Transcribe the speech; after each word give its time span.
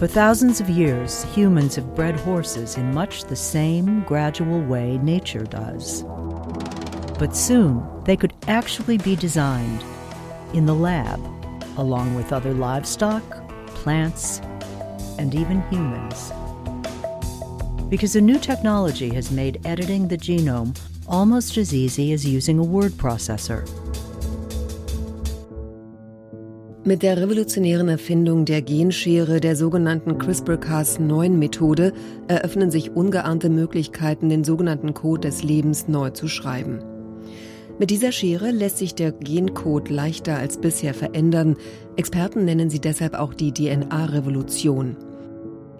For 0.00 0.06
thousands 0.06 0.62
of 0.62 0.70
years, 0.70 1.24
humans 1.24 1.76
have 1.76 1.94
bred 1.94 2.18
horses 2.20 2.78
in 2.78 2.94
much 2.94 3.24
the 3.24 3.36
same 3.36 4.02
gradual 4.04 4.62
way 4.62 4.96
nature 4.96 5.44
does. 5.44 6.04
But 7.18 7.36
soon, 7.36 7.86
they 8.04 8.16
could 8.16 8.32
actually 8.48 8.96
be 8.96 9.14
designed 9.14 9.84
in 10.54 10.64
the 10.64 10.74
lab, 10.74 11.20
along 11.76 12.14
with 12.14 12.32
other 12.32 12.54
livestock, 12.54 13.22
plants, 13.66 14.40
and 15.18 15.34
even 15.34 15.60
humans. 15.68 16.32
Because 17.90 18.16
a 18.16 18.22
new 18.22 18.38
technology 18.38 19.12
has 19.12 19.30
made 19.30 19.60
editing 19.66 20.08
the 20.08 20.16
genome 20.16 20.74
almost 21.08 21.58
as 21.58 21.74
easy 21.74 22.14
as 22.14 22.24
using 22.24 22.58
a 22.58 22.64
word 22.64 22.92
processor. 22.92 23.68
Mit 26.82 27.02
der 27.02 27.18
revolutionären 27.18 27.88
Erfindung 27.88 28.46
der 28.46 28.62
Genschere, 28.62 29.40
der 29.40 29.54
sogenannten 29.54 30.12
CRISPR-Cas9-Methode, 30.12 31.92
eröffnen 32.26 32.70
sich 32.70 32.92
ungeahnte 32.92 33.50
Möglichkeiten, 33.50 34.30
den 34.30 34.44
sogenannten 34.44 34.94
Code 34.94 35.28
des 35.28 35.42
Lebens 35.42 35.88
neu 35.88 36.08
zu 36.08 36.26
schreiben. 36.26 36.78
Mit 37.78 37.90
dieser 37.90 38.12
Schere 38.12 38.50
lässt 38.50 38.78
sich 38.78 38.94
der 38.94 39.12
Gencode 39.12 39.90
leichter 39.90 40.38
als 40.38 40.56
bisher 40.56 40.94
verändern. 40.94 41.56
Experten 41.96 42.46
nennen 42.46 42.70
sie 42.70 42.80
deshalb 42.80 43.12
auch 43.12 43.34
die 43.34 43.52
DNA-Revolution. 43.52 44.96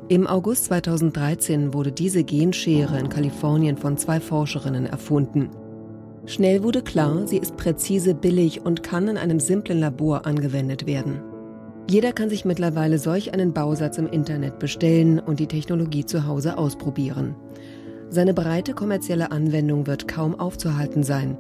Im 0.09 0.27
August 0.27 0.67
2013 0.67 1.73
wurde 1.73 1.93
diese 1.93 2.25
Genschere 2.25 2.99
in 2.99 3.09
Kalifornien 3.09 3.79
von 3.79 3.97
zwei 3.97 4.21
Forscherinnen 4.21 4.85
erfunden. 4.85 5.49
Schnell 6.31 6.63
wurde 6.63 6.83
klar, 6.83 7.27
sie 7.27 7.39
ist 7.39 7.57
präzise, 7.57 8.15
billig 8.15 8.65
und 8.65 8.85
kann 8.85 9.09
in 9.09 9.17
einem 9.17 9.41
simplen 9.41 9.81
Labor 9.81 10.27
angewendet 10.27 10.87
werden. 10.87 11.21
Jeder 11.91 12.13
kann 12.13 12.31
sich 12.31 12.45
mittlerweile 12.45 13.01
solch 13.01 13.35
einen 13.35 13.53
Bausatz 13.53 13.99
im 13.99 14.07
Internet 14.07 14.61
bestellen 14.61 15.19
und 15.19 15.41
die 15.41 15.49
Technologie 15.49 16.07
zu 16.07 16.29
Hause 16.29 16.57
ausprobieren. 16.57 17.35
Seine 18.11 18.33
breite 18.33 18.75
kommerzielle 18.75 19.33
Anwendung 19.33 19.89
wird 19.89 20.07
kaum 20.07 20.39
aufzuhalten 20.39 21.03
sein. 21.03 21.37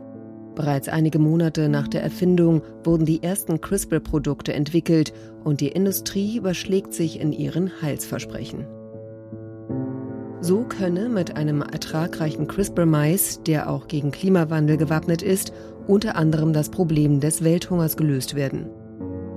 Bereits 0.56 0.88
einige 0.88 1.20
Monate 1.20 1.68
nach 1.68 1.86
der 1.86 2.02
Erfindung 2.02 2.60
wurden 2.82 3.06
die 3.06 3.22
ersten 3.22 3.60
CRISPR-Produkte 3.60 4.54
entwickelt 4.54 5.12
und 5.44 5.60
die 5.60 5.68
Industrie 5.68 6.36
überschlägt 6.36 6.94
sich 6.94 7.20
in 7.20 7.32
ihren 7.32 7.80
Heilsversprechen. 7.80 8.66
So 10.42 10.64
könne 10.64 11.10
mit 11.10 11.36
einem 11.36 11.60
ertragreichen 11.60 12.48
CRISPR-Mais, 12.48 13.42
der 13.46 13.68
auch 13.68 13.88
gegen 13.88 14.10
Klimawandel 14.10 14.78
gewappnet 14.78 15.20
ist, 15.20 15.52
unter 15.86 16.16
anderem 16.16 16.54
das 16.54 16.70
Problem 16.70 17.20
des 17.20 17.44
Welthungers 17.44 17.98
gelöst 17.98 18.34
werden. 18.34 18.66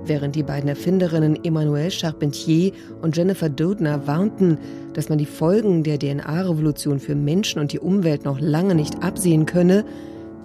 Während 0.06 0.34
die 0.34 0.42
beiden 0.42 0.68
Erfinderinnen 0.68 1.44
Emmanuelle 1.44 1.90
Charpentier 1.90 2.72
und 3.02 3.16
Jennifer 3.16 3.50
Doudna 3.50 4.06
warnten, 4.06 4.58
dass 4.94 5.10
man 5.10 5.18
die 5.18 5.26
Folgen 5.26 5.82
der 5.82 5.98
DNA-Revolution 5.98 6.98
für 7.00 7.14
Menschen 7.14 7.60
und 7.60 7.72
die 7.72 7.80
Umwelt 7.80 8.24
noch 8.24 8.40
lange 8.40 8.74
nicht 8.74 9.02
absehen 9.02 9.44
könne, 9.44 9.84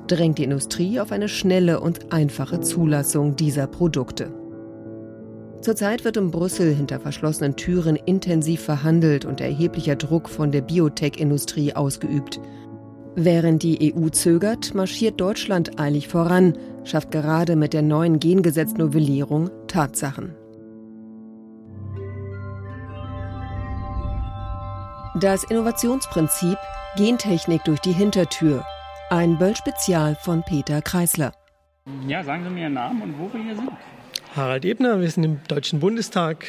drängt 0.08 0.40
die 0.40 0.44
Industrie 0.44 1.00
auf 1.00 1.14
eine 1.14 1.30
schnelle 1.30 1.80
und 1.80 2.12
einfache 2.12 2.60
Zulassung 2.60 3.36
dieser 3.36 3.68
Produkte. 3.68 4.39
Zurzeit 5.62 6.06
wird 6.06 6.16
in 6.16 6.32
Brüssel 6.32 6.74
hinter 6.74 7.00
verschlossenen 7.00 7.56
Türen 7.58 7.98
intensiv 7.98 8.62
verhandelt 8.62 9.26
und 9.26 9.42
erheblicher 9.42 9.98
Druck 9.98 10.30
von 10.30 10.52
der 10.52 10.62
Biotech-Industrie 10.62 11.74
ausgeübt. 11.74 12.40
Während 13.16 13.64
die 13.64 13.94
EU 13.94 14.08
zögert, 14.10 14.74
marschiert 14.74 15.20
Deutschland 15.20 15.78
eilig 15.80 16.08
voran, 16.08 16.58
schafft 16.86 17.12
gerade 17.12 17.58
mit 17.58 17.74
der 17.74 17.82
neuen 17.82 18.20
Gengesetznovellierung 18.20 19.50
Tatsachen. 19.68 20.34
Das 25.20 25.44
Innovationsprinzip 25.44 26.58
Gentechnik 26.96 27.64
durch 27.66 27.82
die 27.82 27.92
Hintertür. 27.92 28.64
Ein 29.10 29.38
Böll-Spezial 29.38 30.16
von 30.16 30.44
Peter 30.44 30.82
Kreisler. 30.82 31.34
Ja, 32.08 32.24
sagen 32.24 32.46
Sie 32.46 32.50
mir 32.50 32.62
Ihren 32.62 32.74
Namen 32.74 33.02
und 33.02 33.20
wo 33.20 33.34
wir 33.34 33.44
hier 33.44 33.56
sind. 33.56 33.70
Harald 34.36 34.64
Ebner, 34.64 35.02
wir 35.02 35.10
sind 35.10 35.24
im 35.24 35.40
Deutschen 35.48 35.80
Bundestag 35.80 36.46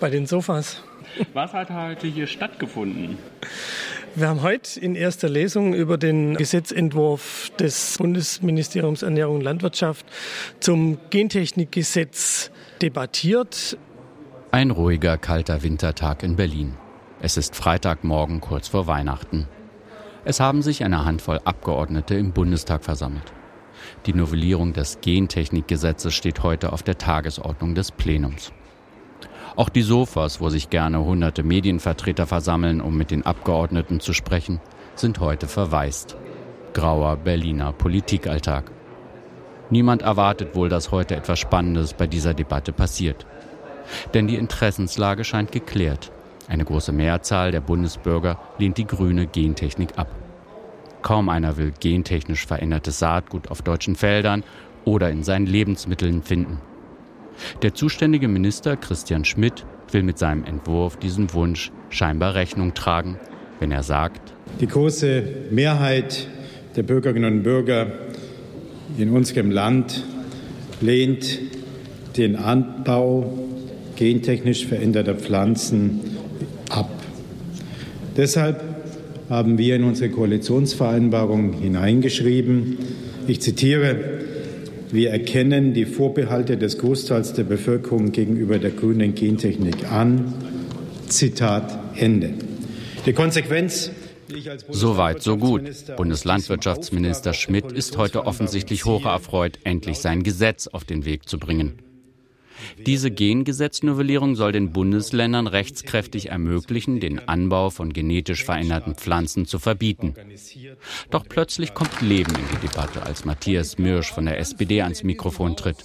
bei 0.00 0.10
den 0.10 0.26
Sofas. 0.26 0.82
Was 1.32 1.54
hat 1.54 1.70
heute 1.70 2.06
hier 2.06 2.26
stattgefunden? 2.26 3.16
Wir 4.14 4.28
haben 4.28 4.42
heute 4.42 4.78
in 4.78 4.94
erster 4.94 5.30
Lesung 5.30 5.72
über 5.72 5.96
den 5.96 6.34
Gesetzentwurf 6.34 7.50
des 7.58 7.96
Bundesministeriums 7.96 9.02
Ernährung 9.02 9.36
und 9.36 9.42
Landwirtschaft 9.42 10.04
zum 10.60 10.98
Gentechnikgesetz 11.08 12.50
debattiert. 12.82 13.78
Ein 14.50 14.70
ruhiger, 14.70 15.16
kalter 15.16 15.62
Wintertag 15.62 16.22
in 16.22 16.36
Berlin. 16.36 16.74
Es 17.22 17.38
ist 17.38 17.56
Freitagmorgen 17.56 18.40
kurz 18.40 18.68
vor 18.68 18.86
Weihnachten. 18.86 19.48
Es 20.24 20.38
haben 20.38 20.60
sich 20.60 20.84
eine 20.84 21.04
Handvoll 21.06 21.40
Abgeordnete 21.44 22.14
im 22.14 22.32
Bundestag 22.32 22.84
versammelt. 22.84 23.32
Die 24.06 24.14
Novellierung 24.14 24.72
des 24.72 25.00
Gentechnikgesetzes 25.00 26.14
steht 26.14 26.42
heute 26.42 26.72
auf 26.72 26.82
der 26.82 26.98
Tagesordnung 26.98 27.74
des 27.74 27.92
Plenums. 27.92 28.52
Auch 29.56 29.68
die 29.68 29.82
Sofas, 29.82 30.40
wo 30.40 30.48
sich 30.48 30.70
gerne 30.70 31.04
hunderte 31.04 31.42
Medienvertreter 31.42 32.26
versammeln, 32.26 32.80
um 32.80 32.96
mit 32.96 33.10
den 33.10 33.26
Abgeordneten 33.26 34.00
zu 34.00 34.12
sprechen, 34.12 34.60
sind 34.94 35.20
heute 35.20 35.48
verwaist. 35.48 36.16
Grauer 36.72 37.16
Berliner 37.16 37.72
Politikalltag. 37.72 38.70
Niemand 39.70 40.02
erwartet 40.02 40.54
wohl, 40.54 40.68
dass 40.68 40.90
heute 40.90 41.16
etwas 41.16 41.38
Spannendes 41.38 41.94
bei 41.94 42.06
dieser 42.06 42.34
Debatte 42.34 42.72
passiert. 42.72 43.26
Denn 44.14 44.26
die 44.26 44.36
Interessenslage 44.36 45.24
scheint 45.24 45.52
geklärt. 45.52 46.12
Eine 46.48 46.64
große 46.64 46.92
Mehrzahl 46.92 47.52
der 47.52 47.60
Bundesbürger 47.60 48.38
lehnt 48.58 48.78
die 48.78 48.86
grüne 48.86 49.26
Gentechnik 49.26 49.98
ab. 49.98 50.08
Kaum 51.02 51.28
einer 51.28 51.56
will 51.56 51.72
gentechnisch 51.78 52.46
verändertes 52.46 52.98
Saatgut 52.98 53.50
auf 53.50 53.62
deutschen 53.62 53.96
Feldern 53.96 54.44
oder 54.84 55.10
in 55.10 55.22
seinen 55.22 55.46
Lebensmitteln 55.46 56.22
finden. 56.22 56.58
Der 57.62 57.74
zuständige 57.74 58.28
Minister 58.28 58.76
Christian 58.76 59.24
Schmidt 59.24 59.64
will 59.92 60.02
mit 60.02 60.18
seinem 60.18 60.44
Entwurf 60.44 60.96
diesem 60.96 61.32
Wunsch 61.32 61.72
scheinbar 61.88 62.34
Rechnung 62.34 62.74
tragen, 62.74 63.18
wenn 63.60 63.72
er 63.72 63.82
sagt, 63.82 64.34
die 64.60 64.66
große 64.66 65.22
Mehrheit 65.50 66.26
der 66.76 66.82
Bürgerinnen 66.82 67.38
und 67.38 67.42
Bürger 67.42 67.86
in 68.98 69.10
unserem 69.10 69.50
Land 69.50 70.04
lehnt 70.80 71.38
den 72.16 72.36
Anbau 72.36 73.38
gentechnisch 73.96 74.66
veränderter 74.66 75.14
Pflanzen 75.14 76.00
ab. 76.68 76.90
Deshalb 78.16 78.69
haben 79.30 79.58
wir 79.58 79.76
in 79.76 79.84
unsere 79.84 80.10
Koalitionsvereinbarung 80.10 81.52
hineingeschrieben. 81.52 82.78
Ich 83.28 83.40
zitiere, 83.40 83.96
wir 84.90 85.10
erkennen 85.10 85.72
die 85.72 85.86
Vorbehalte 85.86 86.56
des 86.56 86.78
Großteils 86.78 87.32
der 87.34 87.44
Bevölkerung 87.44 88.10
gegenüber 88.10 88.58
der 88.58 88.70
grünen 88.72 89.14
Gentechnik 89.14 89.90
an. 89.90 90.34
Zitat 91.06 91.78
Ende. 91.96 92.34
Die 93.06 93.12
Konsequenz 93.12 93.92
Soweit, 94.68 95.22
so 95.22 95.36
gut. 95.36 95.62
Bundeslandwirtschaftsminister 95.96 97.32
Schmidt 97.32 97.72
ist 97.72 97.96
heute 97.96 98.26
offensichtlich 98.26 98.84
hoch 98.84 99.04
erfreut, 99.04 99.58
endlich 99.64 99.98
sein 99.98 100.22
Gesetz 100.22 100.68
auf 100.68 100.84
den 100.84 101.04
Weg 101.04 101.28
zu 101.28 101.38
bringen. 101.38 101.78
Diese 102.78 103.10
Gengesetznovellierung 103.10 104.36
soll 104.36 104.52
den 104.52 104.72
Bundesländern 104.72 105.46
rechtskräftig 105.46 106.30
ermöglichen, 106.30 107.00
den 107.00 107.18
Anbau 107.28 107.70
von 107.70 107.92
genetisch 107.92 108.44
veränderten 108.44 108.94
Pflanzen 108.94 109.46
zu 109.46 109.58
verbieten. 109.58 110.14
Doch 111.10 111.24
plötzlich 111.28 111.74
kommt 111.74 112.00
Leben 112.00 112.32
in 112.34 112.44
die 112.52 112.66
Debatte, 112.66 113.02
als 113.02 113.24
Matthias 113.24 113.78
Mirsch 113.78 114.12
von 114.12 114.26
der 114.26 114.38
SPD 114.38 114.82
ans 114.82 115.02
Mikrofon 115.02 115.56
tritt. 115.56 115.84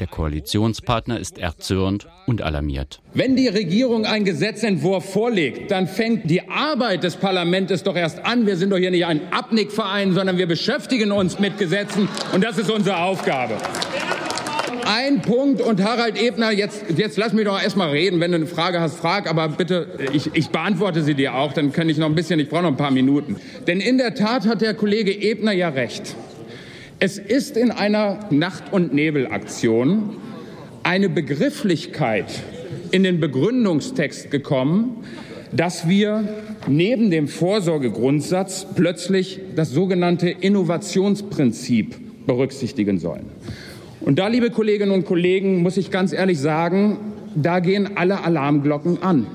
Der 0.00 0.06
Koalitionspartner 0.06 1.18
ist 1.18 1.38
erzürnt 1.38 2.06
und 2.26 2.42
alarmiert. 2.42 3.00
Wenn 3.14 3.36
die 3.36 3.48
Regierung 3.48 4.06
einen 4.06 4.24
Gesetzentwurf 4.24 5.12
vorlegt, 5.12 5.70
dann 5.70 5.86
fängt 5.86 6.30
die 6.30 6.48
Arbeit 6.48 7.04
des 7.04 7.16
Parlaments 7.16 7.82
doch 7.82 7.96
erst 7.96 8.24
an. 8.24 8.46
Wir 8.46 8.56
sind 8.56 8.70
doch 8.70 8.78
hier 8.78 8.90
nicht 8.90 9.06
ein 9.06 9.32
Abnickverein, 9.32 10.14
sondern 10.14 10.38
wir 10.38 10.46
beschäftigen 10.46 11.12
uns 11.12 11.38
mit 11.38 11.58
Gesetzen 11.58 12.08
und 12.32 12.42
das 12.42 12.58
ist 12.58 12.70
unsere 12.70 12.98
Aufgabe 12.98 13.58
ein 14.86 15.20
Punkt 15.20 15.60
und 15.60 15.82
Harald 15.82 16.20
Ebner, 16.20 16.52
jetzt, 16.52 16.84
jetzt 16.96 17.18
lass 17.18 17.32
mich 17.32 17.44
doch 17.44 17.60
erstmal 17.60 17.90
reden. 17.90 18.20
Wenn 18.20 18.30
du 18.30 18.36
eine 18.36 18.46
Frage 18.46 18.80
hast, 18.80 18.96
frag, 18.96 19.28
aber 19.28 19.48
bitte, 19.48 19.88
ich, 20.12 20.30
ich 20.34 20.50
beantworte 20.50 21.02
sie 21.02 21.14
dir 21.14 21.34
auch, 21.34 21.52
dann 21.52 21.72
kann 21.72 21.88
ich 21.88 21.98
noch 21.98 22.06
ein 22.06 22.14
bisschen, 22.14 22.38
ich 22.38 22.48
brauche 22.48 22.62
noch 22.62 22.70
ein 22.70 22.76
paar 22.76 22.92
Minuten. 22.92 23.36
Denn 23.66 23.80
in 23.80 23.98
der 23.98 24.14
Tat 24.14 24.46
hat 24.46 24.60
der 24.60 24.74
Kollege 24.74 25.12
Ebner 25.12 25.52
ja 25.52 25.70
recht. 25.70 26.14
Es 27.00 27.18
ist 27.18 27.56
in 27.56 27.70
einer 27.70 28.20
Nacht- 28.30 28.72
und 28.72 28.94
Nebelaktion 28.94 30.16
eine 30.82 31.08
Begrifflichkeit 31.08 32.26
in 32.92 33.02
den 33.02 33.18
Begründungstext 33.18 34.30
gekommen, 34.30 35.04
dass 35.52 35.88
wir 35.88 36.28
neben 36.68 37.10
dem 37.10 37.28
Vorsorgegrundsatz 37.28 38.66
plötzlich 38.74 39.40
das 39.56 39.70
sogenannte 39.70 40.28
Innovationsprinzip 40.28 42.26
berücksichtigen 42.26 42.98
sollen. 42.98 43.26
Und 44.00 44.18
da, 44.18 44.28
liebe 44.28 44.50
Kolleginnen 44.50 44.92
und 44.92 45.06
Kollegen, 45.06 45.62
muss 45.62 45.76
ich 45.76 45.90
ganz 45.90 46.12
ehrlich 46.12 46.38
sagen, 46.38 46.98
Da 47.36 47.60
gehen 47.60 47.98
alle 47.98 48.24
Alarmglocken 48.24 49.02
an. 49.02 49.26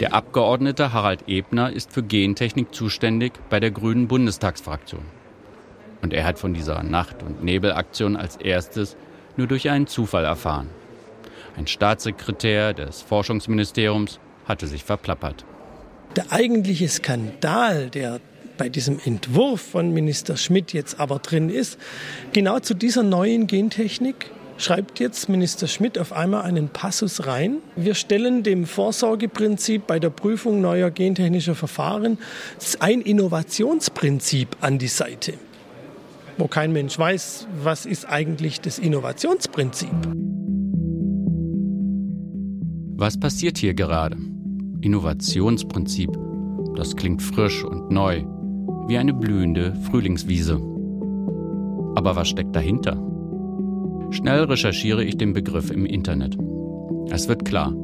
Der 0.00 0.12
Abgeordnete 0.12 0.92
Harald 0.92 1.28
Ebner 1.28 1.72
ist 1.72 1.92
für 1.92 2.02
Gentechnik 2.02 2.74
zuständig 2.74 3.32
bei 3.48 3.60
der 3.60 3.70
Grünen 3.70 4.08
Bundestagsfraktion. 4.08 5.02
Und 6.02 6.12
er 6.12 6.24
hat 6.24 6.40
von 6.40 6.52
dieser 6.52 6.82
Nacht- 6.82 7.22
und 7.22 7.44
Nebelaktion 7.44 8.16
als 8.16 8.36
erstes 8.36 8.96
nur 9.36 9.46
durch 9.46 9.70
einen 9.70 9.86
Zufall 9.86 10.24
erfahren. 10.24 10.68
Ein 11.56 11.68
Staatssekretär 11.68 12.74
des 12.74 13.02
Forschungsministeriums 13.02 14.18
hatte 14.46 14.66
sich 14.66 14.82
verplappert. 14.82 15.44
Der 16.16 16.32
eigentliche 16.32 16.88
Skandal, 16.88 17.88
der 17.90 18.20
bei 18.58 18.68
diesem 18.68 19.00
Entwurf 19.04 19.62
von 19.62 19.94
Minister 19.94 20.36
Schmidt 20.36 20.74
jetzt 20.74 21.00
aber 21.00 21.20
drin 21.20 21.48
ist, 21.48 21.78
genau 22.34 22.58
zu 22.58 22.74
dieser 22.74 23.02
neuen 23.02 23.46
Gentechnik 23.46 24.30
schreibt 24.58 24.98
jetzt 24.98 25.28
Minister 25.28 25.68
Schmidt 25.68 25.98
auf 25.98 26.12
einmal 26.12 26.42
einen 26.42 26.68
Passus 26.68 27.26
rein. 27.26 27.58
Wir 27.76 27.94
stellen 27.94 28.42
dem 28.42 28.66
Vorsorgeprinzip 28.66 29.86
bei 29.86 29.98
der 29.98 30.10
Prüfung 30.10 30.60
neuer 30.60 30.90
gentechnischer 30.90 31.54
Verfahren 31.54 32.18
ein 32.80 33.00
Innovationsprinzip 33.00 34.56
an 34.60 34.78
die 34.78 34.88
Seite, 34.88 35.34
wo 36.36 36.48
kein 36.48 36.72
Mensch 36.72 36.98
weiß, 36.98 37.46
was 37.62 37.86
ist 37.86 38.08
eigentlich 38.08 38.60
das 38.60 38.78
Innovationsprinzip. 38.78 39.90
Was 42.96 43.18
passiert 43.18 43.58
hier 43.58 43.74
gerade? 43.74 44.16
Innovationsprinzip. 44.80 46.10
Das 46.74 46.96
klingt 46.96 47.22
frisch 47.22 47.64
und 47.64 47.90
neu, 47.90 48.24
wie 48.88 48.98
eine 48.98 49.12
blühende 49.12 49.74
Frühlingswiese. 49.90 50.54
Aber 51.94 52.16
was 52.16 52.28
steckt 52.28 52.56
dahinter? 52.56 52.96
Schnell 54.10 54.44
recherchiere 54.44 55.04
ich 55.04 55.18
den 55.18 55.34
Begriff 55.34 55.70
im 55.70 55.84
Internet. 55.84 56.36
Es 57.10 57.28
wird 57.28 57.44
klar. 57.44 57.74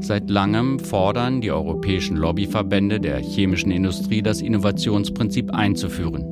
Seit 0.00 0.30
langem 0.30 0.78
fordern 0.78 1.42
die 1.42 1.52
europäischen 1.52 2.16
Lobbyverbände 2.16 3.00
der 3.00 3.18
chemischen 3.18 3.70
Industrie, 3.70 4.22
das 4.22 4.40
Innovationsprinzip 4.40 5.52
einzuführen. 5.52 6.24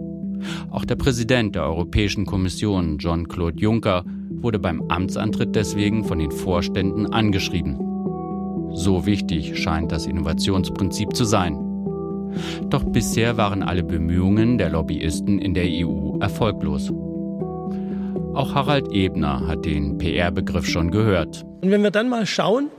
Auch 0.71 0.87
der 0.87 0.97
Präsident 0.97 1.55
der 1.55 1.65
Europäischen 1.65 2.25
Kommission, 2.25 2.99
Jean-Claude 2.99 3.61
Juncker, 3.61 4.05
wurde 4.31 4.59
beim 4.59 4.83
Amtsantritt 4.89 5.55
deswegen 5.55 6.05
von 6.05 6.19
den 6.19 6.31
Vorständen 6.31 7.07
angeschrieben. 7.13 7.77
So 8.73 9.05
wichtig 9.05 9.59
scheint 9.59 9.93
das 9.93 10.07
Innovationsprinzip 10.07 11.15
zu 11.15 11.25
sein. 11.25 11.68
Doch 12.71 12.85
bisher 12.85 13.37
waren 13.37 13.63
alle 13.63 13.83
Bemühungen 13.83 14.59
der 14.59 14.71
Lobbyisten 14.71 15.39
in 15.39 15.55
der 15.55 15.65
EU 15.67 16.19
erfolglos. 16.21 16.91
Auch 18.35 18.55
Harald 18.55 18.93
Ebner 18.93 19.47
hat 19.47 19.65
den 19.65 19.99
PR-Begriff 19.99 20.67
schon 20.67 20.91
gehört. 20.91 21.45
Und 21.61 21.71
wenn 21.71 21.83
wir 21.83 21.91
dann 21.91 22.09
mal 22.09 22.27
schauen, 22.27 22.71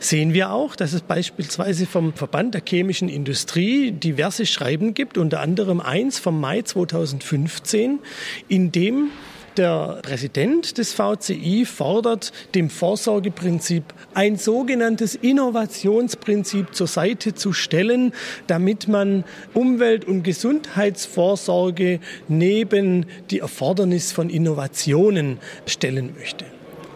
sehen 0.00 0.34
wir 0.34 0.52
auch, 0.52 0.76
dass 0.76 0.92
es 0.92 1.02
beispielsweise 1.02 1.86
vom 1.86 2.12
Verband 2.12 2.54
der 2.54 2.62
chemischen 2.66 3.08
Industrie 3.08 3.92
diverse 3.92 4.46
Schreiben 4.46 4.94
gibt, 4.94 5.18
unter 5.18 5.40
anderem 5.40 5.80
eins 5.80 6.18
vom 6.18 6.40
Mai 6.40 6.62
2015, 6.62 8.00
in 8.48 8.72
dem 8.72 9.10
der 9.56 10.00
Präsident 10.02 10.78
des 10.78 10.94
VCI 10.94 11.64
fordert 11.64 12.32
dem 12.54 12.70
Vorsorgeprinzip 12.70 13.84
ein 14.14 14.36
sogenanntes 14.36 15.14
Innovationsprinzip 15.14 16.74
zur 16.74 16.86
Seite 16.86 17.34
zu 17.34 17.52
stellen, 17.52 18.12
damit 18.46 18.88
man 18.88 19.24
Umwelt- 19.52 20.04
und 20.04 20.22
Gesundheitsvorsorge 20.22 22.00
neben 22.28 23.06
die 23.30 23.40
Erfordernis 23.40 24.12
von 24.12 24.30
Innovationen 24.30 25.38
stellen 25.66 26.14
möchte. 26.18 26.44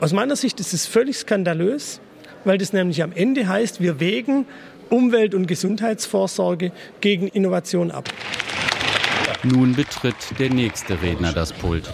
Aus 0.01 0.13
meiner 0.13 0.37
Sicht 0.37 0.61
ist 0.61 0.75
es 0.75 0.87
völlig 0.87 1.17
skandalös, 1.17 2.01
weil 2.45 2.59
das 2.59 2.73
nämlich 2.73 3.03
am 3.03 3.13
Ende 3.13 3.49
heißt, 3.49 3.81
wir 3.81 4.01
wägen 4.01 4.47
Umwelt- 4.91 5.35
und 5.35 5.47
Gesundheitsvorsorge 5.47 6.73
gegen 7.01 7.29
Innovation 7.29 7.91
ab. 7.91 8.09
Nun 9.43 9.75
betritt 9.75 10.17
der 10.39 10.51
nächste 10.51 11.01
Redner 11.01 11.33
das 11.33 11.53
Pult. 11.53 11.91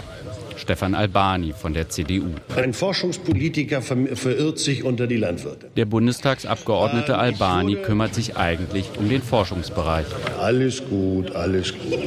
Stefan 0.64 0.94
Albani 0.94 1.52
von 1.52 1.74
der 1.74 1.90
CDU. 1.90 2.30
Ein 2.56 2.72
Forschungspolitiker 2.72 3.82
verirrt 3.82 4.58
sich 4.58 4.82
unter 4.82 5.06
die 5.06 5.18
Landwirte. 5.18 5.66
Der 5.76 5.84
Bundestagsabgeordnete 5.84 7.18
Albani 7.18 7.76
kümmert 7.76 8.14
sich 8.14 8.38
eigentlich 8.38 8.88
um 8.98 9.10
den 9.10 9.20
Forschungsbereich. 9.20 10.06
Alles 10.40 10.82
gut, 10.88 11.36
alles 11.36 11.74
gut. 11.74 11.98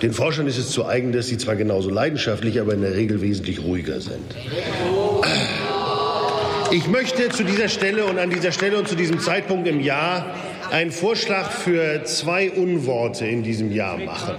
Den 0.00 0.14
Forschern 0.14 0.46
ist 0.46 0.56
es 0.56 0.70
zu 0.70 0.86
eigen, 0.86 1.12
dass 1.12 1.26
sie 1.26 1.36
zwar 1.36 1.56
genauso 1.56 1.90
leidenschaftlich, 1.90 2.58
aber 2.58 2.72
in 2.72 2.80
der 2.80 2.94
Regel 2.94 3.20
wesentlich 3.20 3.62
ruhiger 3.62 4.00
sind. 4.00 4.34
Ich 6.72 6.88
möchte 6.88 7.28
zu 7.28 7.44
dieser 7.44 7.68
Stelle 7.68 8.06
und 8.06 8.18
an 8.18 8.30
dieser 8.30 8.50
Stelle 8.50 8.78
und 8.78 8.88
zu 8.88 8.96
diesem 8.96 9.20
Zeitpunkt 9.20 9.68
im 9.68 9.80
Jahr 9.80 10.34
einen 10.70 10.90
Vorschlag 10.90 11.50
für 11.50 12.02
zwei 12.04 12.50
Unworte 12.50 13.26
in 13.26 13.42
diesem 13.42 13.70
Jahr 13.70 13.98
machen. 13.98 14.36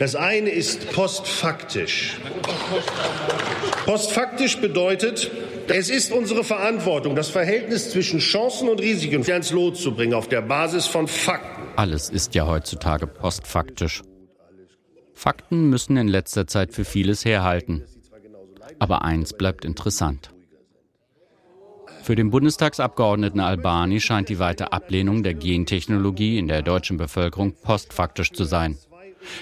Das 0.00 0.16
eine 0.16 0.48
ist 0.48 0.92
postfaktisch. 0.92 2.16
Postfaktisch 3.84 4.56
bedeutet, 4.58 5.30
es 5.68 5.90
ist 5.90 6.10
unsere 6.10 6.42
Verantwortung, 6.42 7.14
das 7.14 7.28
Verhältnis 7.28 7.90
zwischen 7.90 8.18
Chancen 8.18 8.70
und 8.70 8.80
Risiken 8.80 9.30
ans 9.30 9.50
Lot 9.50 9.76
zu 9.76 9.94
bringen 9.94 10.14
auf 10.14 10.26
der 10.26 10.40
Basis 10.40 10.86
von 10.86 11.06
Fakten. 11.06 11.64
Alles 11.76 12.08
ist 12.08 12.34
ja 12.34 12.46
heutzutage 12.46 13.06
postfaktisch. 13.06 14.00
Fakten 15.12 15.68
müssen 15.68 15.98
in 15.98 16.08
letzter 16.08 16.46
Zeit 16.46 16.72
für 16.72 16.86
vieles 16.86 17.26
herhalten. 17.26 17.84
Aber 18.78 19.02
eins 19.02 19.34
bleibt 19.34 19.66
interessant. 19.66 20.30
Für 22.02 22.14
den 22.14 22.30
Bundestagsabgeordneten 22.30 23.40
Albani 23.40 24.00
scheint 24.00 24.30
die 24.30 24.38
weite 24.38 24.72
Ablehnung 24.72 25.22
der 25.22 25.34
Gentechnologie 25.34 26.38
in 26.38 26.48
der 26.48 26.62
deutschen 26.62 26.96
Bevölkerung 26.96 27.52
postfaktisch 27.52 28.32
zu 28.32 28.44
sein. 28.44 28.78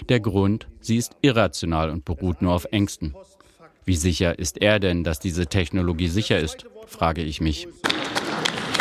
Der 0.08 0.20
Grund, 0.20 0.66
sie 0.80 0.96
ist 0.96 1.12
irrational 1.22 1.90
und 1.90 2.04
beruht 2.04 2.42
nur 2.42 2.52
auf 2.54 2.66
Ängsten. 2.70 3.14
Wie 3.84 3.96
sicher 3.96 4.38
ist 4.38 4.60
er 4.60 4.80
denn, 4.80 5.04
dass 5.04 5.18
diese 5.18 5.46
Technologie 5.46 6.08
sicher 6.08 6.38
ist, 6.38 6.66
frage 6.86 7.22
ich 7.22 7.40
mich. 7.40 7.68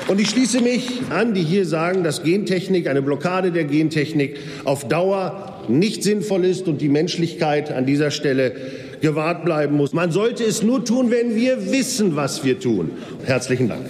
Und 0.07 0.21
ich 0.21 0.29
schließe 0.29 0.61
mich 0.61 1.01
an, 1.09 1.33
die 1.33 1.43
hier 1.43 1.65
sagen, 1.65 2.03
dass 2.03 2.23
Gentechnik, 2.23 2.87
eine 2.87 3.01
Blockade 3.01 3.51
der 3.51 3.65
Gentechnik 3.65 4.37
auf 4.63 4.87
Dauer 4.87 5.65
nicht 5.67 6.03
sinnvoll 6.03 6.45
ist 6.45 6.67
und 6.67 6.79
die 6.79 6.87
Menschlichkeit 6.87 7.71
an 7.71 7.85
dieser 7.85 8.11
Stelle 8.11 8.55
gewahrt 9.01 9.43
bleiben 9.43 9.75
muss. 9.75 9.93
Man 9.93 10.11
sollte 10.11 10.43
es 10.43 10.63
nur 10.63 10.83
tun, 10.85 11.11
wenn 11.11 11.35
wir 11.35 11.71
wissen, 11.71 12.15
was 12.15 12.43
wir 12.45 12.59
tun. 12.59 12.91
Herzlichen 13.25 13.67
Dank. 13.67 13.85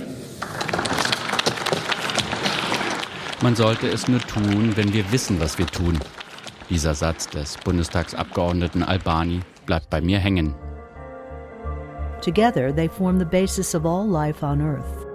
Man 3.44 3.56
sollte 3.56 3.87
es 3.87 4.07
nur 4.07 4.19
tun, 4.19 4.73
wenn 4.76 4.94
wir 4.94 5.11
wissen, 5.11 5.40
was 5.40 5.59
wir 5.59 5.68
tun. 5.68 5.99
Dieser 6.69 6.94
Satz 6.94 7.28
des 7.30 7.57
Bundestagsabgeordneten 7.64 8.83
Albani 8.83 9.40
bleibt 9.66 9.90
bei 9.90 10.02
mir 10.02 10.19
hängen. 10.19 10.54
Together 12.21 12.74
they 12.76 12.90
form 12.90 13.19
the 13.19 13.26
basis 13.26 13.74
of 13.74 13.86
all 13.86 14.06
life 14.06 14.44
on 14.44 14.62
Earth. 14.62 15.07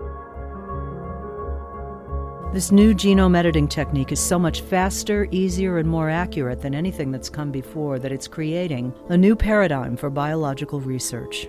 This 2.55 2.71
new 2.71 2.95
genome 2.95 3.35
editing 3.35 3.69
technique 3.69 4.13
is 4.13 4.21
so 4.21 4.39
much 4.39 4.63
faster, 4.63 5.27
easier, 5.31 5.79
and 5.79 5.89
more 5.89 6.11
accurate 6.11 6.61
than 6.61 6.75
anything 6.75 7.11
that's 7.11 7.31
come 7.31 7.51
before 7.51 7.99
that 7.99 8.13
it's 8.13 8.29
creating 8.29 8.93
a 9.09 9.17
new 9.17 9.35
paradigm 9.35 9.97
for 9.97 10.11
biological 10.11 10.81
research. 10.81 11.49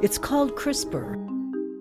It's 0.00 0.18
called 0.18 0.56
CRISPR. 0.56 1.16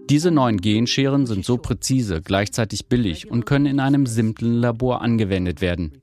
Diese 0.10 0.32
neuen 0.32 0.60
Genscheren 0.60 1.25
sind 1.25 1.46
so 1.46 1.58
präzise, 1.58 2.22
gleichzeitig 2.22 2.88
billig 2.88 3.32
und 3.32 3.46
können 3.46 3.65
in 3.65 3.79
einem 3.79 4.05
simplen 4.05 4.53
Labor 4.53 5.01
angewendet 5.01 5.62
werden. 5.62 6.02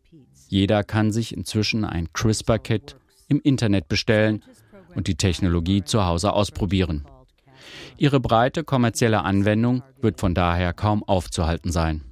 Jeder 0.50 0.83
kann 0.83 1.12
sich 1.12 1.37
inzwischen 1.37 1.85
ein 1.85 2.12
CRISPR-Kit 2.12 2.97
im 3.28 3.40
Internet 3.40 3.88
bestellen 3.88 4.42
und 4.97 5.07
die 5.07 5.14
Technologie 5.14 5.85
zu 5.85 6.04
Hause 6.04 6.33
ausprobieren. 6.33 7.07
Ihre 7.99 8.19
breite 8.19 8.64
kommerzielle 8.64 9.23
Anwendung 9.23 9.85
wird 10.00 10.19
von 10.19 10.35
daher 10.35 10.73
kaum 10.73 11.04
aufzuhalten 11.04 11.71
sein. 11.71 12.02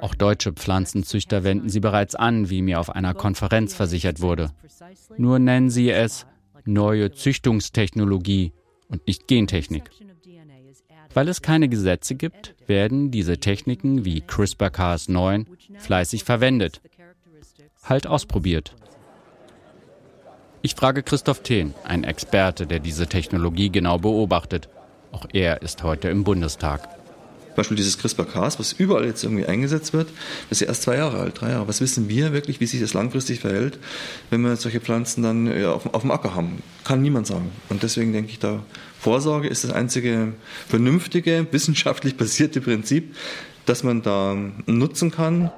Auch 0.00 0.16
deutsche 0.16 0.52
Pflanzenzüchter 0.52 1.44
wenden 1.44 1.68
sie 1.68 1.78
bereits 1.78 2.16
an, 2.16 2.50
wie 2.50 2.60
mir 2.60 2.80
auf 2.80 2.90
einer 2.90 3.14
Konferenz 3.14 3.72
versichert 3.72 4.20
wurde. 4.20 4.50
Nur 5.16 5.38
nennen 5.38 5.70
sie 5.70 5.90
es 5.90 6.26
neue 6.64 7.12
Züchtungstechnologie 7.12 8.52
und 8.88 9.06
nicht 9.06 9.28
Gentechnik. 9.28 9.90
Weil 11.14 11.28
es 11.28 11.40
keine 11.40 11.68
Gesetze 11.68 12.16
gibt, 12.16 12.56
werden 12.66 13.12
diese 13.12 13.38
Techniken 13.38 14.04
wie 14.04 14.22
CRISPR-Cas9 14.22 15.46
fleißig 15.78 16.24
verwendet 16.24 16.82
halt 17.88 18.06
ausprobiert. 18.06 18.74
Ich 20.62 20.74
frage 20.74 21.02
Christoph 21.02 21.42
Thehn, 21.42 21.74
ein 21.84 22.04
Experte, 22.04 22.66
der 22.66 22.80
diese 22.80 23.06
Technologie 23.06 23.70
genau 23.70 23.98
beobachtet. 23.98 24.68
Auch 25.12 25.26
er 25.32 25.62
ist 25.62 25.82
heute 25.82 26.08
im 26.08 26.24
Bundestag. 26.24 26.88
Beispiel 27.56 27.76
dieses 27.76 27.98
CRISPR-Cas, 27.98 28.58
was 28.58 28.72
überall 28.72 29.06
jetzt 29.06 29.24
irgendwie 29.24 29.46
eingesetzt 29.46 29.92
wird, 29.92 30.08
das 30.48 30.58
ist 30.58 30.60
ja 30.60 30.68
erst 30.68 30.82
zwei 30.82 30.96
Jahre 30.96 31.18
alt, 31.18 31.40
drei 31.40 31.50
Jahre. 31.50 31.66
Was 31.66 31.80
wissen 31.80 32.08
wir 32.08 32.32
wirklich, 32.32 32.60
wie 32.60 32.66
sich 32.66 32.80
das 32.80 32.94
langfristig 32.94 33.40
verhält, 33.40 33.78
wenn 34.30 34.42
wir 34.42 34.56
solche 34.56 34.80
Pflanzen 34.80 35.22
dann 35.22 35.46
ja, 35.46 35.72
auf, 35.72 35.92
auf 35.92 36.02
dem 36.02 36.10
Acker 36.10 36.34
haben? 36.34 36.62
Kann 36.84 37.02
niemand 37.02 37.26
sagen. 37.26 37.50
Und 37.68 37.82
deswegen 37.82 38.12
denke 38.12 38.30
ich, 38.30 38.38
da 38.38 38.62
Vorsorge 39.00 39.48
ist 39.48 39.64
das 39.64 39.72
einzige 39.72 40.34
vernünftige, 40.68 41.46
wissenschaftlich 41.52 42.16
basierte 42.16 42.60
Prinzip, 42.60 43.16
das 43.64 43.82
man 43.82 44.02
da 44.02 44.36
nutzen 44.66 45.10
kann. 45.10 45.50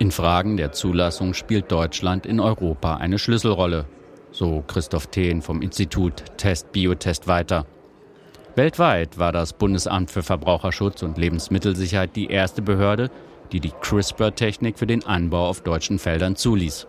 In 0.00 0.10
Fragen 0.10 0.56
der 0.56 0.72
Zulassung 0.72 1.34
spielt 1.34 1.70
Deutschland 1.70 2.24
in 2.24 2.40
Europa 2.40 2.96
eine 2.96 3.18
Schlüsselrolle, 3.18 3.84
so 4.32 4.64
Christoph 4.66 5.08
Thehn 5.08 5.42
vom 5.42 5.60
Institut 5.60 6.24
Test 6.38 6.72
Biotest 6.72 7.28
weiter. 7.28 7.66
Weltweit 8.56 9.18
war 9.18 9.30
das 9.30 9.52
Bundesamt 9.52 10.10
für 10.10 10.22
Verbraucherschutz 10.22 11.02
und 11.02 11.18
Lebensmittelsicherheit 11.18 12.16
die 12.16 12.28
erste 12.28 12.62
Behörde, 12.62 13.10
die 13.52 13.60
die 13.60 13.72
CRISPR-Technik 13.78 14.78
für 14.78 14.86
den 14.86 15.04
Anbau 15.04 15.46
auf 15.46 15.60
deutschen 15.60 15.98
Feldern 15.98 16.34
zuließ. 16.34 16.86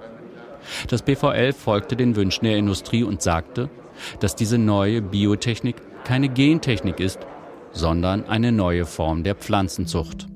Das 0.88 1.02
BVL 1.02 1.52
folgte 1.52 1.98
den 1.98 2.16
Wünschen 2.16 2.46
der 2.46 2.56
Industrie 2.56 3.04
und 3.04 3.22
sagte, 3.22 3.70
dass 4.22 4.38
diese 4.38 4.58
neue 4.58 5.02
Biotechnik 5.02 5.76
keine 6.06 6.30
Gentechnik 6.30 7.02
ist, 7.02 7.20
sondern 7.74 8.24
eine 8.30 8.54
neue 8.54 8.86
Form 8.86 9.26
der 9.26 9.36
Pflanzenzucht. 9.36 10.31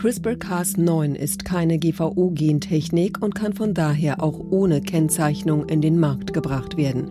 CRISPR-Cas9 0.00 1.14
ist 1.14 1.44
keine 1.44 1.78
GVO-Gentechnik 1.78 3.20
und 3.20 3.34
kann 3.34 3.52
von 3.52 3.74
daher 3.74 4.22
auch 4.22 4.40
ohne 4.50 4.80
Kennzeichnung 4.80 5.68
in 5.68 5.82
den 5.82 6.00
Markt 6.00 6.32
gebracht 6.32 6.78
werden. 6.78 7.10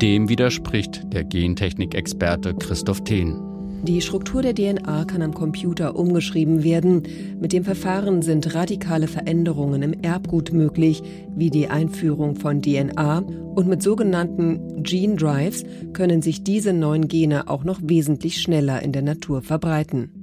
Dem 0.00 0.30
widerspricht 0.30 1.02
der 1.12 1.24
Gentechnik-Experte 1.24 2.54
Christoph 2.54 3.04
Thehn. 3.04 3.38
Die 3.82 4.00
Struktur 4.00 4.40
der 4.40 4.54
DNA 4.54 5.04
kann 5.04 5.20
am 5.20 5.34
Computer 5.34 5.96
umgeschrieben 5.96 6.64
werden. 6.64 7.02
Mit 7.38 7.52
dem 7.52 7.62
Verfahren 7.62 8.22
sind 8.22 8.54
radikale 8.54 9.06
Veränderungen 9.06 9.82
im 9.82 9.92
Erbgut 9.92 10.50
möglich, 10.50 11.02
wie 11.36 11.50
die 11.50 11.68
Einführung 11.68 12.36
von 12.36 12.62
DNA. 12.62 13.18
Und 13.18 13.68
mit 13.68 13.82
sogenannten 13.82 14.82
Gene 14.82 15.16
Drives 15.16 15.64
können 15.92 16.22
sich 16.22 16.42
diese 16.42 16.72
neuen 16.72 17.06
Gene 17.06 17.50
auch 17.50 17.64
noch 17.64 17.80
wesentlich 17.82 18.40
schneller 18.40 18.80
in 18.80 18.92
der 18.92 19.02
Natur 19.02 19.42
verbreiten. 19.42 20.19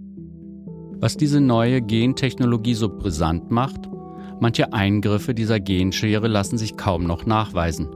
Was 1.00 1.16
diese 1.16 1.39
neue 1.39 1.82
Gentechnologie 1.82 2.74
so 2.74 2.89
brisant 2.89 3.51
macht, 3.51 3.88
manche 4.39 4.74
Eingriffe 4.74 5.36
dieser 5.36 5.60
Genschere 5.60 6.27
lassen 6.27 6.58
sich 6.58 6.75
kaum 6.75 7.04
noch 7.04 7.25
nachweisen. 7.25 7.88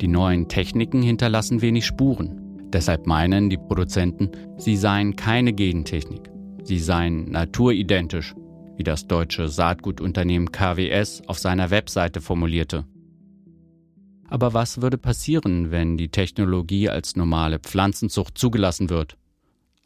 Die 0.00 0.08
neuen 0.08 0.46
Techniken 0.46 1.00
hinterlassen 1.00 1.62
wenig 1.62 1.86
Spuren. 1.86 2.68
Deshalb 2.70 3.06
meinen 3.06 3.48
die 3.48 3.56
Produzenten, 3.56 4.30
sie 4.58 4.76
seien 4.76 5.16
keine 5.16 5.54
Gentechnik. 5.54 6.30
Sie 6.64 6.78
seien 6.78 7.30
naturidentisch, 7.30 8.34
wie 8.76 8.84
das 8.84 9.06
deutsche 9.06 9.48
Saatgutunternehmen 9.48 10.52
KWS 10.52 11.22
auf 11.26 11.38
seiner 11.38 11.70
Webseite 11.70 12.20
formulierte. 12.20 12.84
Aber 14.28 14.52
was 14.52 14.82
würde 14.82 14.98
passieren, 14.98 15.70
wenn 15.70 15.96
die 15.96 16.10
Technologie 16.10 16.90
als 16.90 17.16
normale 17.16 17.58
Pflanzenzucht 17.58 18.36
zugelassen 18.36 18.90
wird? 18.90 19.16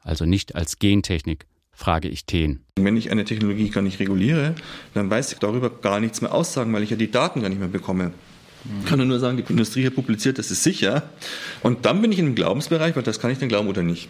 Also 0.00 0.24
nicht 0.24 0.56
als 0.56 0.80
Gentechnik, 0.80 1.46
frage 1.74 2.08
ich 2.08 2.26
Thehn. 2.26 2.60
Wenn 2.78 2.96
ich 2.96 3.10
eine 3.10 3.24
Technologie 3.24 3.68
gar 3.70 3.82
nicht 3.82 4.00
reguliere, 4.00 4.54
dann 4.94 5.10
weiß 5.10 5.32
ich 5.32 5.38
darüber 5.38 5.70
gar 5.70 6.00
nichts 6.00 6.20
mehr 6.20 6.34
aussagen, 6.34 6.72
weil 6.72 6.82
ich 6.82 6.90
ja 6.90 6.96
die 6.96 7.10
Daten 7.10 7.40
gar 7.40 7.48
nicht 7.48 7.58
mehr 7.58 7.68
bekomme. 7.68 8.12
Ich 8.80 8.88
kann 8.88 9.06
nur 9.06 9.18
sagen, 9.18 9.36
die 9.36 9.44
Industrie 9.50 9.84
hat 9.86 9.94
publiziert, 9.94 10.38
das 10.38 10.50
ist 10.50 10.62
sicher. 10.62 11.02
Und 11.62 11.84
dann 11.84 12.00
bin 12.00 12.12
ich 12.12 12.18
in 12.18 12.26
dem 12.26 12.34
Glaubensbereich, 12.34 12.94
weil 12.94 13.02
das 13.02 13.18
kann 13.18 13.30
ich 13.30 13.38
denn 13.38 13.48
glauben 13.48 13.68
oder 13.68 13.82
nicht. 13.82 14.08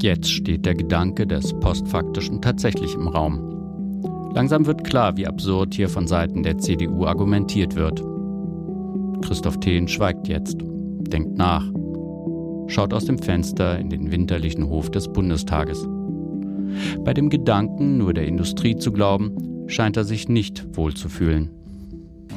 Jetzt 0.00 0.30
steht 0.30 0.66
der 0.66 0.74
Gedanke 0.74 1.26
des 1.26 1.52
Postfaktischen 1.60 2.40
tatsächlich 2.42 2.94
im 2.94 3.08
Raum. 3.08 3.50
Langsam 4.34 4.66
wird 4.66 4.84
klar, 4.84 5.16
wie 5.16 5.26
absurd 5.26 5.74
hier 5.74 5.88
von 5.88 6.06
Seiten 6.06 6.42
der 6.42 6.58
CDU 6.58 7.06
argumentiert 7.06 7.76
wird. 7.76 8.02
Christoph 9.24 9.60
Thehn 9.60 9.88
schweigt 9.88 10.28
jetzt, 10.28 10.56
denkt 10.60 11.36
nach, 11.36 11.64
schaut 12.66 12.92
aus 12.92 13.04
dem 13.04 13.18
Fenster 13.18 13.78
in 13.78 13.90
den 13.90 14.10
winterlichen 14.10 14.68
Hof 14.68 14.90
des 14.90 15.08
Bundestages. 15.08 15.86
Bei 17.04 17.14
dem 17.14 17.28
Gedanken, 17.28 17.98
nur 17.98 18.14
der 18.14 18.26
Industrie 18.26 18.76
zu 18.76 18.92
glauben, 18.92 19.66
scheint 19.68 19.96
er 19.96 20.04
sich 20.04 20.28
nicht 20.28 20.76
wohlzufühlen. 20.76 21.50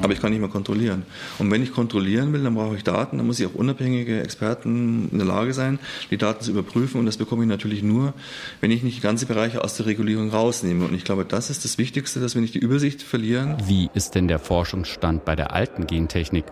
Aber 0.02 0.14
ich 0.14 0.22
kann 0.22 0.32
nicht 0.32 0.40
mehr 0.40 0.50
kontrollieren. 0.50 1.04
Und 1.40 1.50
wenn 1.50 1.64
ich 1.64 1.72
kontrollieren 1.72 2.32
will, 2.32 2.44
dann 2.44 2.54
brauche 2.54 2.76
ich 2.76 2.84
Daten. 2.84 3.18
Dann 3.18 3.26
muss 3.26 3.40
ich 3.40 3.48
auch 3.48 3.56
unabhängige 3.56 4.22
Experten 4.22 5.10
in 5.12 5.18
der 5.18 5.28
Lage 5.28 5.54
sein, 5.54 5.80
die 6.12 6.18
Daten 6.18 6.44
zu 6.44 6.52
überprüfen. 6.52 7.00
Und 7.00 7.08
das 7.08 7.18
bekomme 7.18 7.44
ich 7.44 7.50
natürlich 7.50 7.82
nur, 7.82 8.14
wenn 8.62 8.70
ich 8.70 8.84
nicht 8.84 9.02
ganze 9.02 9.26
Bereiche 9.26 9.64
aus 9.64 9.76
der 9.76 9.88
Regulierung 9.88 10.30
rausnehme. 10.30 10.86
Und 10.86 10.94
ich 10.94 11.04
glaube, 11.04 11.26
das 11.26 11.50
ist 11.50 11.66
das 11.66 11.78
Wichtigste, 11.78 12.20
dass 12.20 12.36
wir 12.36 12.42
nicht 12.42 12.54
die 12.54 12.60
Übersicht 12.60 13.02
verlieren. 13.02 13.58
Wie 13.66 13.90
ist 13.96 14.14
denn 14.14 14.28
der 14.28 14.40
Forschungsstand 14.40 15.26
bei 15.26 15.36
der 15.36 15.52
alten 15.52 15.88
Gentechnik? 15.88 16.46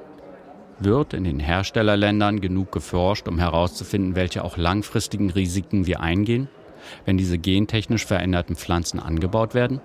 Wird 0.79 1.13
in 1.13 1.23
den 1.23 1.39
Herstellerländern 1.39 2.41
genug 2.41 2.71
geforscht, 2.71 3.27
um 3.27 3.39
herauszufinden, 3.39 4.15
welche 4.15 4.43
auch 4.43 4.57
langfristigen 4.57 5.29
Risiken 5.29 5.85
wir 5.85 6.01
eingehen? 6.01 6.49
wenn 7.05 7.17
diese 7.17 7.37
gentechnisch 7.37 8.05
veränderten 8.05 8.55
Pflanzen 8.55 8.99
angebaut 8.99 9.53
werden? 9.53 9.81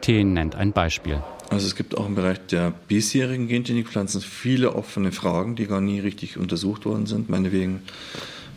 Thien 0.00 0.32
nennt 0.32 0.54
ein 0.54 0.72
Beispiel. 0.72 1.22
Also 1.50 1.66
es 1.66 1.74
gibt 1.74 1.96
auch 1.96 2.06
im 2.06 2.14
Bereich 2.14 2.38
der 2.46 2.72
bisherigen 2.88 3.48
Gentechnikpflanzen 3.48 4.20
viele 4.20 4.74
offene 4.74 5.12
Fragen, 5.12 5.56
die 5.56 5.66
gar 5.66 5.80
nie 5.80 6.00
richtig 6.00 6.38
untersucht 6.38 6.84
worden 6.86 7.06
sind. 7.06 7.28
Meinetwegen, 7.28 7.82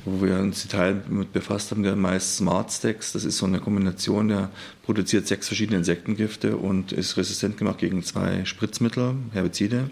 wo 0.06 0.26
wir 0.26 0.38
uns 0.38 0.62
Detail 0.62 1.02
mit 1.10 1.34
befasst 1.34 1.72
haben, 1.72 1.84
der 1.84 1.96
Mais 1.96 2.38
Smart 2.38 2.72
Stacks, 2.72 3.12
das 3.12 3.26
ist 3.26 3.38
so 3.38 3.46
eine 3.46 3.60
Kombination, 3.60 4.28
der 4.28 4.50
produziert 4.84 5.28
sechs 5.28 5.48
verschiedene 5.48 5.80
Insektengifte 5.80 6.56
und 6.56 6.92
ist 6.92 7.18
resistent 7.18 7.58
gemacht 7.58 7.80
gegen 7.80 8.04
zwei 8.04 8.46
Spritzmittel, 8.46 9.16
Herbizide. 9.34 9.90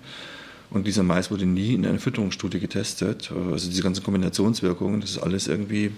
Und 0.71 0.87
dieser 0.87 1.03
Mais 1.03 1.29
wurde 1.29 1.45
nie 1.45 1.73
in 1.73 1.85
einer 1.85 1.99
Fütterungsstudie 1.99 2.59
getestet. 2.59 3.31
Also 3.51 3.69
diese 3.69 3.83
ganzen 3.83 4.03
Kombinationswirkungen, 4.03 5.01
das 5.01 5.11
ist 5.11 5.17
alles 5.19 5.47
irgendwie 5.47 5.91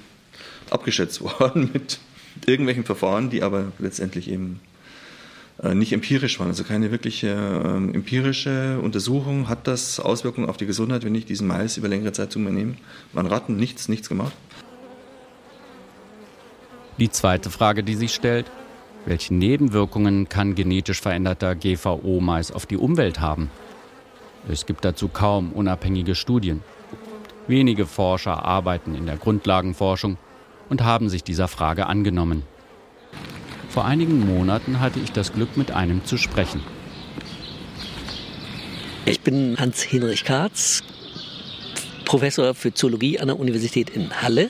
abgeschätzt 0.70 1.22
worden 1.39 1.70
mit 1.72 2.00
irgendwelchen 2.46 2.84
Verfahren, 2.84 3.30
die 3.30 3.44
aber 3.44 3.72
letztendlich 3.77 4.30
eben 4.30 4.60
äh, 5.62 5.75
nicht 5.75 5.94
empirisch 5.94 6.39
waren, 6.39 6.48
also 6.48 6.63
keine 6.63 6.89
wirkliche 6.89 7.27
äh, 7.27 7.96
empirische 7.96 8.80
Untersuchung. 8.82 9.48
Hat 9.48 9.68
das 9.68 10.00
Auswirkungen 10.00 10.50
auf 10.50 10.58
die 10.58 10.65
Gesundheit, 10.65 11.06
wenn 11.06 11.13
ich 11.13 11.25
diesen 11.25 11.48
Mais 11.48 11.77
über 11.77 11.88
längere 11.88 12.12
Zeit 12.12 12.32
zu 12.32 12.39
mir 12.39 12.51
nehme? 12.51 12.74
Man 13.13 13.27
Ratten 13.27 13.56
nichts, 13.56 13.88
nichts 13.88 14.10
gemacht. 14.10 14.34
Die 16.98 17.12
zweite 17.12 17.51
Frage, 17.51 17.84
die 17.84 17.96
sich 17.96 18.13
stellt, 18.13 18.50
welche 19.06 19.36
Nebenwirkungen 19.36 20.30
kann 20.30 20.56
genetisch 20.56 21.01
veränderter 21.01 21.56
GVO-Mais 21.56 22.51
auf 22.51 22.65
die 22.65 22.77
Umwelt 22.77 23.20
haben? 23.20 23.51
Es 24.48 24.66
gibt 24.66 24.84
dazu 24.84 25.08
kaum 25.08 25.54
unabhängige 25.54 26.16
Studien. 26.16 26.62
Wenige 27.48 27.86
Forscher 27.86 28.44
arbeiten 28.44 28.96
in 28.96 29.06
der 29.06 29.18
Grundlagenforschung 29.18 30.18
und 30.70 30.84
haben 30.84 31.10
sich 31.10 31.24
dieser 31.24 31.48
Frage 31.48 31.88
angenommen. 31.88 32.44
Vor 33.70 33.86
einigen 33.86 34.26
Monaten 34.26 34.80
hatte 34.80 35.00
ich 35.00 35.12
das 35.12 35.34
Glück, 35.34 35.58
mit 35.58 35.72
einem 35.72 36.06
zu 36.06 36.18
sprechen. 36.18 36.62
Ich 39.06 39.22
bin 39.22 39.58
Hans-Hinrich 39.60 40.24
Karz, 40.24 40.84
Professor 42.06 42.54
für 42.54 42.74
Zoologie 42.74 43.20
an 43.20 43.28
der 43.28 43.40
Universität 43.40 43.90
in 43.90 44.22
Halle 44.22 44.50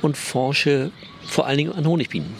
und 0.00 0.16
forsche 0.16 0.92
vor 1.26 1.46
allen 1.46 1.58
Dingen 1.58 1.72
an 1.72 1.86
Honigbienen. 1.86 2.34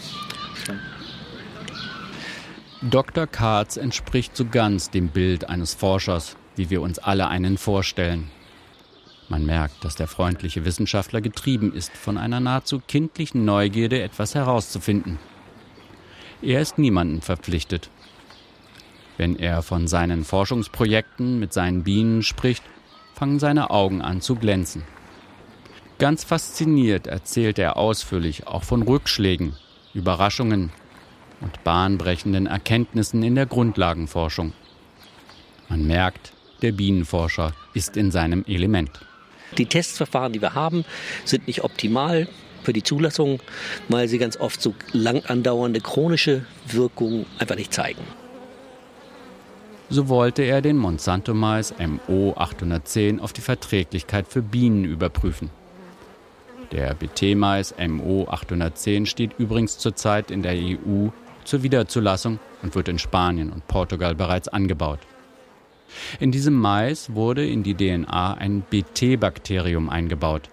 Dr. 2.81 3.27
Karz 3.27 3.77
entspricht 3.77 4.37
so 4.37 4.45
ganz 4.45 4.89
dem 4.89 5.09
Bild 5.09 5.49
eines 5.49 5.73
Forschers, 5.73 6.37
wie 6.57 6.69
wir 6.69 6.81
uns 6.81 6.99
alle 6.99 7.27
einen 7.27 7.57
vorstellen. 7.57 8.29
Man 9.29 9.45
merkt, 9.45 9.83
dass 9.83 9.95
der 9.95 10.07
freundliche 10.07 10.65
Wissenschaftler 10.65 11.21
getrieben 11.21 11.73
ist 11.73 11.91
von 11.95 12.17
einer 12.17 12.39
nahezu 12.39 12.79
kindlichen 12.79 13.45
Neugierde, 13.45 14.01
etwas 14.01 14.35
herauszufinden. 14.35 15.19
Er 16.41 16.61
ist 16.61 16.77
niemandem 16.77 17.21
verpflichtet. 17.21 17.89
Wenn 19.17 19.35
er 19.35 19.63
von 19.63 19.87
seinen 19.87 20.23
Forschungsprojekten 20.23 21.39
mit 21.39 21.51
seinen 21.51 21.83
Bienen 21.83 22.23
spricht, 22.23 22.63
fangen 23.15 23.39
seine 23.39 23.71
Augen 23.71 24.01
an 24.01 24.21
zu 24.21 24.35
glänzen. 24.35 24.83
Ganz 25.97 26.23
fasziniert 26.23 27.07
erzählt 27.07 27.57
er 27.57 27.75
ausführlich 27.75 28.45
auch 28.45 28.63
von 28.63 28.83
Rückschlägen, 28.83 29.55
Überraschungen 29.95 30.71
und 31.41 31.63
bahnbrechenden 31.63 32.45
Erkenntnissen 32.45 33.23
in 33.23 33.33
der 33.33 33.47
Grundlagenforschung. 33.47 34.53
Man 35.69 35.87
merkt, 35.87 36.33
der 36.61 36.71
Bienenforscher 36.71 37.53
ist 37.73 37.97
in 37.97 38.11
seinem 38.11 38.43
Element. 38.47 38.91
Die 39.57 39.65
Testverfahren, 39.65 40.33
die 40.33 40.41
wir 40.41 40.53
haben, 40.53 40.85
sind 41.25 41.47
nicht 41.47 41.63
optimal 41.63 42.27
für 42.63 42.73
die 42.73 42.83
Zulassung, 42.83 43.39
weil 43.87 44.07
sie 44.07 44.17
ganz 44.17 44.37
oft 44.37 44.61
so 44.61 44.75
lang 44.91 45.23
andauernde 45.25 45.79
chronische 45.79 46.45
Wirkungen 46.67 47.25
einfach 47.39 47.55
nicht 47.55 47.73
zeigen. 47.73 48.01
So 49.89 50.09
wollte 50.09 50.41
er 50.41 50.61
den 50.61 50.75
Monsanto-Mais 50.75 51.73
MO 51.79 52.33
810 52.35 53.21
auf 53.21 53.31
die 53.31 53.41
Verträglichkeit 53.41 54.27
für 54.27 54.41
Bienen 54.41 54.83
überprüfen. 54.83 55.49
Der 56.73 56.93
BT-Mais 56.93 57.73
MO 57.87 58.27
810 58.29 59.05
steht 59.05 59.39
übrigens 59.39 59.77
zurzeit 59.77 60.29
in 60.29 60.43
der 60.43 60.55
EU 60.55 61.07
zur 61.45 61.63
Wiederzulassung 61.63 62.39
und 62.61 62.75
wird 62.75 62.89
in 62.89 62.99
Spanien 62.99 63.49
und 63.49 63.65
Portugal 63.69 64.13
bereits 64.13 64.49
angebaut. 64.49 64.99
In 66.19 66.31
diesem 66.31 66.53
Mais 66.53 67.13
wurde 67.13 67.45
in 67.47 67.63
die 67.63 67.75
DNA 67.75 68.33
ein 68.33 68.61
BT-Bakterium 68.61 69.89
eingebaut. 69.89 70.49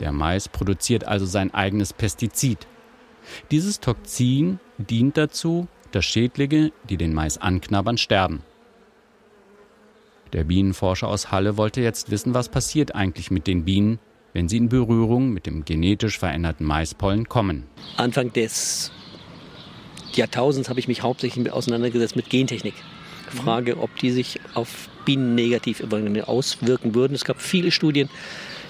Der 0.00 0.12
Mais 0.12 0.48
produziert 0.48 1.04
also 1.04 1.26
sein 1.26 1.52
eigenes 1.52 1.92
Pestizid. 1.92 2.66
Dieses 3.50 3.80
Toxin 3.80 4.60
dient 4.78 5.16
dazu, 5.16 5.66
dass 5.92 6.04
Schädlinge, 6.04 6.72
die 6.88 6.96
den 6.96 7.14
Mais 7.14 7.38
anknabbern, 7.38 7.98
sterben. 7.98 8.42
Der 10.32 10.44
Bienenforscher 10.44 11.08
aus 11.08 11.32
Halle 11.32 11.56
wollte 11.56 11.80
jetzt 11.80 12.10
wissen, 12.10 12.34
was 12.34 12.50
passiert 12.50 12.94
eigentlich 12.94 13.30
mit 13.30 13.46
den 13.46 13.64
Bienen, 13.64 13.98
wenn 14.34 14.48
sie 14.48 14.58
in 14.58 14.68
Berührung 14.68 15.30
mit 15.30 15.46
dem 15.46 15.64
genetisch 15.64 16.18
veränderten 16.18 16.66
Maispollen 16.66 17.28
kommen. 17.28 17.64
Anfang 17.96 18.32
des 18.32 18.92
Jahrtausends 20.12 20.68
habe 20.68 20.80
ich 20.80 20.88
mich 20.88 21.02
hauptsächlich 21.02 21.50
auseinandergesetzt 21.50 22.16
mit 22.16 22.28
Gentechnik. 22.28 22.74
Frage, 23.30 23.78
ob 23.78 23.94
die 23.96 24.10
sich 24.10 24.40
auf 24.54 24.88
Bienen 25.04 25.34
negativ 25.34 25.82
auswirken 26.26 26.94
würden. 26.94 27.14
Es 27.14 27.24
gab 27.24 27.40
viele 27.40 27.70
Studien, 27.70 28.08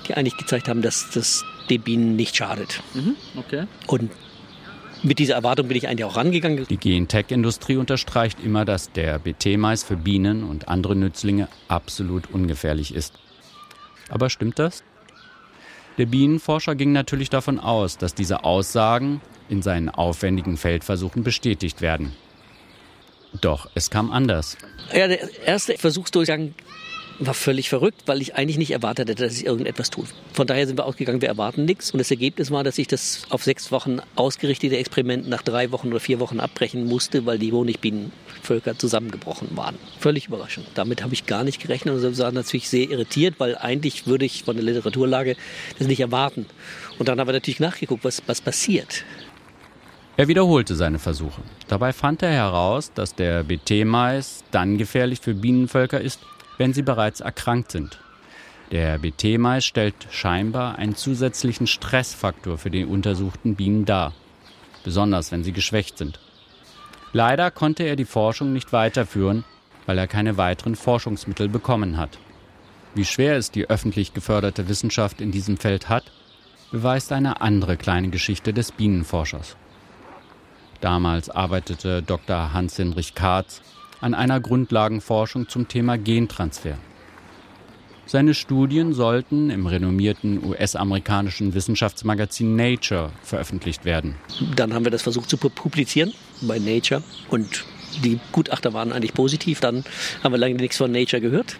die 0.06 0.14
eigentlich 0.14 0.36
gezeigt 0.36 0.68
haben, 0.68 0.82
dass 0.82 1.10
das 1.10 1.44
den 1.68 1.82
Bienen 1.82 2.16
nicht 2.16 2.36
schadet. 2.36 2.82
Mhm, 2.94 3.16
okay. 3.36 3.66
Und 3.86 4.10
mit 5.02 5.18
dieser 5.18 5.34
Erwartung 5.34 5.68
bin 5.68 5.76
ich 5.76 5.86
eigentlich 5.86 6.04
auch 6.04 6.16
rangegangen. 6.16 6.66
Die 6.68 6.76
Gentech-Industrie 6.76 7.76
unterstreicht 7.76 8.38
immer, 8.42 8.64
dass 8.64 8.90
der 8.90 9.18
BT-Mais 9.18 9.84
für 9.84 9.96
Bienen 9.96 10.42
und 10.42 10.68
andere 10.68 10.96
Nützlinge 10.96 11.48
absolut 11.68 12.30
ungefährlich 12.32 12.94
ist. 12.94 13.14
Aber 14.08 14.30
stimmt 14.30 14.58
das? 14.58 14.82
Der 15.98 16.06
Bienenforscher 16.06 16.74
ging 16.74 16.92
natürlich 16.92 17.30
davon 17.30 17.58
aus, 17.58 17.98
dass 17.98 18.14
diese 18.14 18.44
Aussagen 18.44 19.20
in 19.48 19.62
seinen 19.62 19.88
aufwendigen 19.88 20.56
Feldversuchen 20.56 21.22
bestätigt 21.22 21.80
werden. 21.80 22.12
Doch 23.40 23.68
es 23.74 23.90
kam 23.90 24.10
anders. 24.10 24.56
Ja, 24.92 25.06
der 25.06 25.20
erste 25.46 25.76
Versuchsdurchgang 25.76 26.54
war 27.18 27.34
völlig 27.34 27.68
verrückt, 27.68 28.02
weil 28.06 28.22
ich 28.22 28.36
eigentlich 28.36 28.58
nicht 28.58 28.70
erwartet 28.70 29.08
hätte, 29.08 29.24
dass 29.24 29.36
ich 29.36 29.46
irgendetwas 29.46 29.90
tue. 29.90 30.04
Von 30.32 30.46
daher 30.46 30.66
sind 30.66 30.78
wir 30.78 30.86
ausgegangen, 30.86 31.20
wir 31.20 31.28
erwarten 31.28 31.64
nichts. 31.64 31.90
Und 31.90 31.98
das 31.98 32.10
Ergebnis 32.10 32.50
war, 32.50 32.62
dass 32.62 32.78
ich 32.78 32.86
das 32.86 33.22
auf 33.28 33.42
sechs 33.42 33.72
Wochen 33.72 33.98
ausgerichtete 34.14 34.76
Experiment 34.76 35.28
nach 35.28 35.42
drei 35.42 35.72
Wochen 35.72 35.88
oder 35.88 36.00
vier 36.00 36.20
Wochen 36.20 36.38
abbrechen 36.38 36.86
musste, 36.86 37.26
weil 37.26 37.38
die 37.38 37.52
Honigbienenvölker 37.52 38.78
zusammengebrochen 38.78 39.56
waren. 39.56 39.76
Völlig 39.98 40.28
überraschend. 40.28 40.66
Damit 40.74 41.02
habe 41.02 41.14
ich 41.14 41.26
gar 41.26 41.42
nicht 41.42 41.60
gerechnet 41.60 41.94
und 41.94 42.18
war 42.18 42.32
natürlich 42.32 42.68
sehr 42.68 42.88
irritiert, 42.88 43.34
weil 43.38 43.56
eigentlich 43.56 44.06
würde 44.06 44.24
ich 44.24 44.44
von 44.44 44.56
der 44.56 44.64
Literaturlage 44.64 45.36
das 45.78 45.88
nicht 45.88 46.00
erwarten. 46.00 46.46
Und 46.98 47.08
dann 47.08 47.18
haben 47.18 47.28
wir 47.28 47.32
natürlich 47.32 47.60
nachgeguckt, 47.60 48.04
was, 48.04 48.22
was 48.26 48.40
passiert. 48.40 49.04
Er 50.18 50.26
wiederholte 50.26 50.74
seine 50.74 50.98
Versuche. 50.98 51.42
Dabei 51.68 51.92
fand 51.92 52.24
er 52.24 52.32
heraus, 52.32 52.90
dass 52.92 53.14
der 53.14 53.44
BT-Mais 53.44 54.42
dann 54.50 54.76
gefährlich 54.76 55.20
für 55.20 55.32
Bienenvölker 55.32 56.00
ist, 56.00 56.18
wenn 56.56 56.74
sie 56.74 56.82
bereits 56.82 57.20
erkrankt 57.20 57.70
sind. 57.70 58.00
Der 58.72 58.98
BT-Mais 58.98 59.64
stellt 59.64 59.94
scheinbar 60.10 60.76
einen 60.76 60.96
zusätzlichen 60.96 61.68
Stressfaktor 61.68 62.58
für 62.58 62.68
die 62.68 62.84
untersuchten 62.84 63.54
Bienen 63.54 63.84
dar, 63.84 64.12
besonders 64.82 65.30
wenn 65.30 65.44
sie 65.44 65.52
geschwächt 65.52 65.98
sind. 65.98 66.18
Leider 67.12 67.52
konnte 67.52 67.84
er 67.84 67.94
die 67.94 68.04
Forschung 68.04 68.52
nicht 68.52 68.72
weiterführen, 68.72 69.44
weil 69.86 69.98
er 69.98 70.08
keine 70.08 70.36
weiteren 70.36 70.74
Forschungsmittel 70.74 71.48
bekommen 71.48 71.96
hat. 71.96 72.18
Wie 72.92 73.04
schwer 73.04 73.36
es 73.36 73.52
die 73.52 73.70
öffentlich 73.70 74.14
geförderte 74.14 74.68
Wissenschaft 74.68 75.20
in 75.20 75.30
diesem 75.30 75.58
Feld 75.58 75.88
hat, 75.88 76.10
beweist 76.72 77.12
eine 77.12 77.40
andere 77.40 77.76
kleine 77.76 78.08
Geschichte 78.08 78.52
des 78.52 78.72
Bienenforschers. 78.72 79.56
Damals 80.80 81.28
arbeitete 81.28 82.02
Dr. 82.02 82.52
Hans-Hinrich 82.52 83.14
Katz 83.14 83.62
an 84.00 84.14
einer 84.14 84.40
Grundlagenforschung 84.40 85.48
zum 85.48 85.66
Thema 85.66 85.98
Gentransfer. 85.98 86.78
Seine 88.06 88.32
Studien 88.32 88.94
sollten 88.94 89.50
im 89.50 89.66
renommierten 89.66 90.42
US-amerikanischen 90.42 91.52
Wissenschaftsmagazin 91.52 92.56
Nature 92.56 93.10
veröffentlicht 93.22 93.84
werden. 93.84 94.14
Dann 94.56 94.72
haben 94.72 94.84
wir 94.84 94.90
das 94.90 95.02
versucht 95.02 95.28
zu 95.28 95.36
publizieren 95.36 96.14
bei 96.40 96.58
Nature 96.58 97.02
und 97.28 97.66
die 98.02 98.18
Gutachter 98.32 98.72
waren 98.72 98.92
eigentlich 98.92 99.12
positiv. 99.12 99.60
Dann 99.60 99.84
haben 100.22 100.32
wir 100.32 100.38
lange 100.38 100.54
nichts 100.54 100.78
von 100.78 100.90
Nature 100.90 101.20
gehört. 101.20 101.56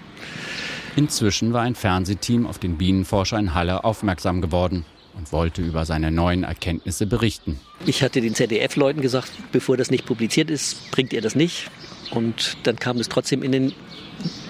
Inzwischen 0.97 1.53
war 1.53 1.63
ein 1.63 1.75
Fernsehteam 1.75 2.47
auf 2.47 2.59
den 2.59 2.79
Bienenforscher 2.79 3.39
in 3.39 3.53
Halle 3.55 3.85
aufmerksam 3.85 4.41
geworden 4.41 4.87
und 5.19 5.33
wollte 5.33 5.63
über 5.63 5.85
seine 5.85 6.11
neuen 6.11 6.45
Erkenntnisse 6.45 7.07
berichten. 7.07 7.61
Ich 7.85 8.03
hatte 8.03 8.21
den 8.21 8.35
ZDF-Leuten 8.35 9.03
gesagt, 9.03 9.31
bevor 9.53 9.77
das 9.77 9.91
nicht 9.91 10.07
publiziert 10.07 10.49
ist, 10.49 10.91
bringt 10.93 11.13
ihr 11.13 11.21
das 11.21 11.35
nicht. 11.35 11.71
Und 12.13 12.57
dann 12.63 12.77
kam 12.77 12.99
es 12.99 13.09
trotzdem 13.09 13.43
in 13.43 13.53
den 13.53 13.73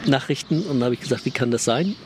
Nachrichten 0.07 0.63
und 0.63 0.75
dann 0.75 0.85
habe 0.85 0.95
ich 0.95 1.01
gesagt, 1.01 1.25
wie 1.25 1.31
kann 1.31 1.51
das 1.51 1.65
sein? 1.65 1.97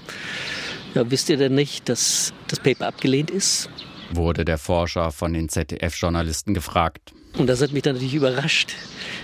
Ja, 0.94 1.10
wisst 1.10 1.28
ihr 1.28 1.36
denn 1.36 1.54
nicht, 1.54 1.88
dass 1.88 2.32
das 2.48 2.60
Paper 2.60 2.86
abgelehnt 2.86 3.30
ist? 3.30 3.68
Wurde 4.12 4.44
der 4.44 4.58
Forscher 4.58 5.10
von 5.10 5.32
den 5.32 5.48
ZDF-Journalisten 5.48 6.54
gefragt. 6.54 7.12
Und 7.36 7.46
das 7.48 7.62
hat 7.62 7.72
mich 7.72 7.82
dann 7.82 7.94
natürlich 7.94 8.14
überrascht. 8.14 8.74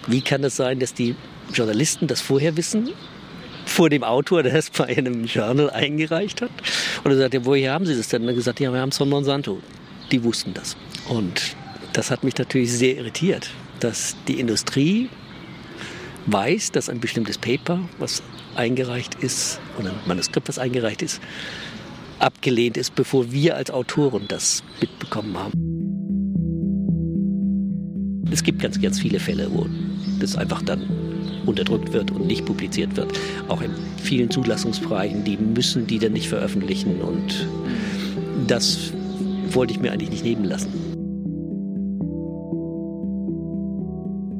Wie 0.07 0.23
kann 0.23 0.43
es 0.43 0.57
das 0.57 0.67
sein, 0.67 0.81
dass 0.81 0.95
die 0.95 1.15
Journalisten 1.53 2.07
das 2.07 2.21
vorher 2.21 2.57
wissen 2.57 2.91
vor 3.69 3.91
dem 3.91 4.03
Autor, 4.03 4.43
der 4.43 4.55
es 4.55 4.71
bei 4.71 4.87
einem 4.87 5.25
Journal 5.25 5.71
eingereicht 5.71 6.43
hat. 6.43 6.51
Und 7.05 7.13
er 7.13 7.19
sagte, 7.19 7.45
woher 7.45 7.73
haben 7.73 7.87
Sie 7.87 7.97
das 7.97 8.09
denn? 8.09 8.23
Und 8.23 8.29
er 8.29 8.35
gesagt, 8.35 8.61
ja, 8.61 8.73
wir 8.73 8.81
haben 8.81 8.89
es 8.91 8.99
von 8.99 9.09
Monsanto. 9.09 9.61
Die 10.11 10.25
wussten 10.25 10.55
das. 10.55 10.77
Und 11.09 11.57
das 11.93 12.11
hat 12.11 12.25
mich 12.25 12.37
natürlich 12.37 12.73
sehr 12.73 12.97
irritiert, 12.97 13.51
dass 13.81 14.17
die 14.27 14.41
Industrie 14.41 15.09
weiß, 16.27 16.73
dass 16.73 16.89
ein 16.89 17.01
bestimmtes 17.01 17.39
Paper, 17.39 17.81
was 17.99 18.23
eingereicht 18.57 19.15
ist, 19.17 19.61
oder 19.79 19.91
ein 19.91 19.97
Manuskript, 20.07 20.49
was 20.49 20.59
eingereicht 20.59 21.03
ist, 21.03 21.21
abgelehnt 22.19 22.77
ist, 22.77 22.95
bevor 22.95 23.31
wir 23.31 23.57
als 23.57 23.71
Autoren 23.71 24.25
das 24.29 24.63
mitbekommen 24.81 25.37
haben. 25.39 25.53
Es 28.31 28.43
gibt 28.43 28.61
ganz, 28.61 28.81
ganz 28.81 29.01
viele 29.01 29.21
Fälle, 29.21 29.49
wo 29.51 29.67
das 30.21 30.37
einfach 30.37 30.63
dann 30.63 31.08
unterdrückt 31.49 31.93
wird 31.93 32.11
und 32.11 32.27
nicht 32.27 32.45
publiziert 32.45 32.97
wird. 32.97 33.13
Auch 33.49 33.63
in 33.63 33.71
vielen 34.03 34.31
Zulassungsbereichen, 34.31 35.25
die 35.25 35.37
müssen 35.37 35.87
die 35.87 35.99
dann 35.99 36.13
nicht 36.13 36.29
veröffentlichen 36.29 37.01
und 37.01 37.49
das 38.47 38.93
wollte 39.51 39.73
ich 39.73 39.81
mir 39.81 39.93
eigentlich 39.93 40.11
nicht 40.11 40.25
nehmen 40.25 40.45
lassen. 40.45 40.69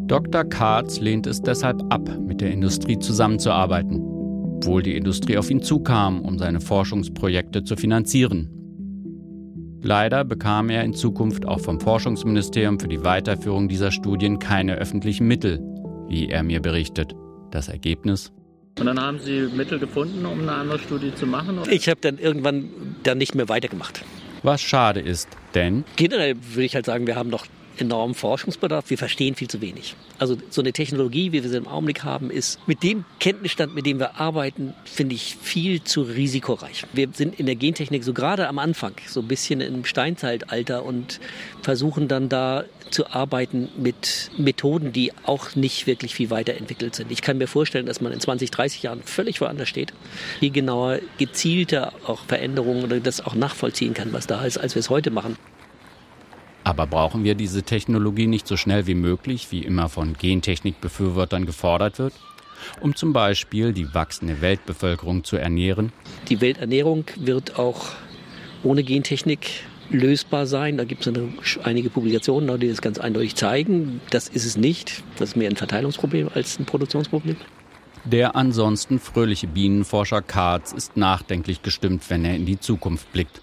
Dr. 0.07 0.45
Katz 0.45 1.01
lehnt 1.01 1.27
es 1.27 1.43
deshalb 1.43 1.83
ab, 1.93 2.09
mit 2.27 2.41
der 2.41 2.51
Industrie 2.51 2.99
zusammenzuarbeiten, 2.99 4.01
obwohl 4.57 4.83
die 4.83 4.97
Industrie 4.97 5.37
auf 5.37 5.51
ihn 5.51 5.63
zukam, 5.63 6.23
um 6.23 6.39
seine 6.39 6.61
Forschungsprojekte 6.61 7.63
zu 7.63 7.77
finanzieren. 7.77 8.51
Leider 9.83 10.25
bekam 10.25 10.71
er 10.71 10.83
in 10.83 10.95
Zukunft 10.95 11.47
auch 11.47 11.61
vom 11.61 11.79
Forschungsministerium 11.79 12.81
für 12.81 12.89
die 12.89 13.05
Weiterführung 13.05 13.69
dieser 13.69 13.91
Studien 13.91 14.39
keine 14.39 14.75
öffentlichen 14.77 15.29
Mittel, 15.29 15.61
wie 16.09 16.29
er 16.29 16.43
mir 16.43 16.61
berichtet. 16.61 17.15
Das 17.51 17.69
Ergebnis? 17.69 18.33
Und 18.79 18.87
dann 18.87 19.01
haben 19.01 19.19
Sie 19.19 19.49
Mittel 19.55 19.79
gefunden, 19.79 20.25
um 20.25 20.41
eine 20.41 20.53
andere 20.53 20.79
Studie 20.79 21.15
zu 21.15 21.27
machen? 21.27 21.59
Oder? 21.59 21.71
Ich 21.71 21.89
habe 21.89 22.01
dann 22.01 22.19
irgendwann 22.19 22.97
dann 23.03 23.19
nicht 23.19 23.35
mehr 23.35 23.49
weitergemacht. 23.49 24.05
Was 24.43 24.63
schade 24.63 25.01
ist, 25.01 25.29
denn? 25.55 25.85
Generell 25.97 26.37
würde 26.53 26.65
ich 26.65 26.75
halt 26.75 26.87
sagen, 26.87 27.07
wir 27.07 27.17
haben 27.17 27.29
noch 27.29 27.47
enormen 27.81 28.15
Forschungsbedarf. 28.15 28.91
Wir 28.91 28.99
verstehen 28.99 29.35
viel 29.35 29.49
zu 29.49 29.61
wenig. 29.61 29.95
Also 30.19 30.37
so 30.51 30.61
eine 30.61 30.73
Technologie, 30.73 31.33
wie 31.33 31.43
wir 31.43 31.49
sie 31.49 31.57
im 31.57 31.69
Augenblick 31.69 32.05
haben, 32.05 32.31
ist 32.31 32.59
mit 32.67 32.83
dem 32.83 33.05
Kenntnisstand, 33.21 33.75
mit 33.75 33.87
dem 33.87 33.99
wir 33.99 34.21
arbeiten, 34.21 34.75
finde 34.85 35.15
ich 35.15 35.37
viel 35.41 35.83
zu 35.85 36.03
risikoreich. 36.03 36.85
Wir 36.93 37.09
sind 37.13 37.39
in 37.39 37.47
der 37.47 37.57
Gentechnik 37.57 38.05
so 38.05 38.13
gerade 38.13 38.49
am 38.49 38.59
Anfang, 38.59 38.95
so 39.07 39.21
ein 39.21 39.29
bisschen 39.29 39.61
im 39.61 39.85
Steinzeitalter 39.85 40.85
und 40.85 41.21
versuchen 41.63 42.09
dann 42.09 42.29
da 42.29 42.65
zu 42.91 43.09
arbeiten 43.09 43.69
mit 43.77 44.31
Methoden, 44.39 44.93
die 44.93 45.13
auch 45.25 45.55
nicht 45.55 45.87
wirklich 45.87 46.15
viel 46.15 46.31
weiterentwickelt 46.31 46.95
sind. 46.95 47.11
Ich 47.11 47.23
kann 47.23 47.39
mir 47.39 47.47
vorstellen, 47.47 47.87
dass 47.87 48.01
man 48.01 48.13
in 48.13 48.21
20, 48.21 48.51
30 48.51 48.83
Jahren 48.83 49.03
völlig 49.03 49.41
woanders 49.41 49.69
steht, 49.69 49.93
viel 50.41 50.51
genauer, 50.51 51.01
gezielter 51.19 51.93
auch 52.07 52.25
Veränderungen 52.25 52.85
oder 52.85 53.01
das 53.01 53.21
auch 53.21 53.35
nachvollziehen 53.35 53.95
kann, 53.95 54.13
was 54.13 54.27
da 54.27 54.45
ist, 54.45 54.59
als 54.59 54.75
wir 54.75 54.81
es 54.81 54.91
heute 54.91 55.11
machen. 55.11 55.37
Aber 56.69 56.87
brauchen 56.87 57.25
wir 57.25 57.35
diese 57.35 57.63
Technologie 57.63 58.27
nicht 58.27 58.47
so 58.47 58.59
schnell 58.59 58.87
wie 58.87 58.95
möglich, 58.95 59.51
wie 59.51 59.65
immer 59.65 59.89
von 59.89 60.13
Gentechnikbefürwortern 60.13 61.47
gefordert 61.47 61.99
wird? 61.99 62.13
um 62.81 62.95
zum 62.95 63.13
Beispiel 63.13 63.73
die 63.73 63.95
wachsende 63.95 64.41
Weltbevölkerung 64.43 65.25
zu 65.25 65.37
ernähren? 65.37 65.93
Die 66.29 66.41
Welternährung 66.41 67.05
wird 67.17 67.59
auch 67.59 67.87
ohne 68.65 68.83
Gentechnik 68.83 69.49
lösbar 69.91 70.47
sein. 70.47 70.77
Da 70.77 70.85
gibt 70.85 71.07
es 71.07 71.59
einige 71.63 71.89
Publikationen, 71.89 72.61
die 72.61 72.69
das 72.69 72.83
ganz 72.83 72.99
eindeutig 72.99 73.37
zeigen. 73.37 74.03
Das 74.11 74.29
ist 74.29 74.45
es 74.45 74.59
nicht. 74.59 75.05
Das 75.19 75.31
ist 75.31 75.37
mehr 75.37 75.49
ein 75.49 75.57
Verteilungsproblem 75.57 76.29
als 76.35 76.59
ein 76.59 76.67
Produktionsproblem. 76.67 77.37
Der 78.05 78.37
ansonsten 78.37 78.99
fröhliche 78.99 79.47
Bienenforscher 79.47 80.21
Katz 80.21 80.73
ist 80.73 80.97
nachdenklich 80.97 81.63
gestimmt, 81.63 82.03
wenn 82.09 82.25
er 82.25 82.35
in 82.35 82.45
die 82.45 82.59
Zukunft 82.59 83.11
blickt. 83.13 83.41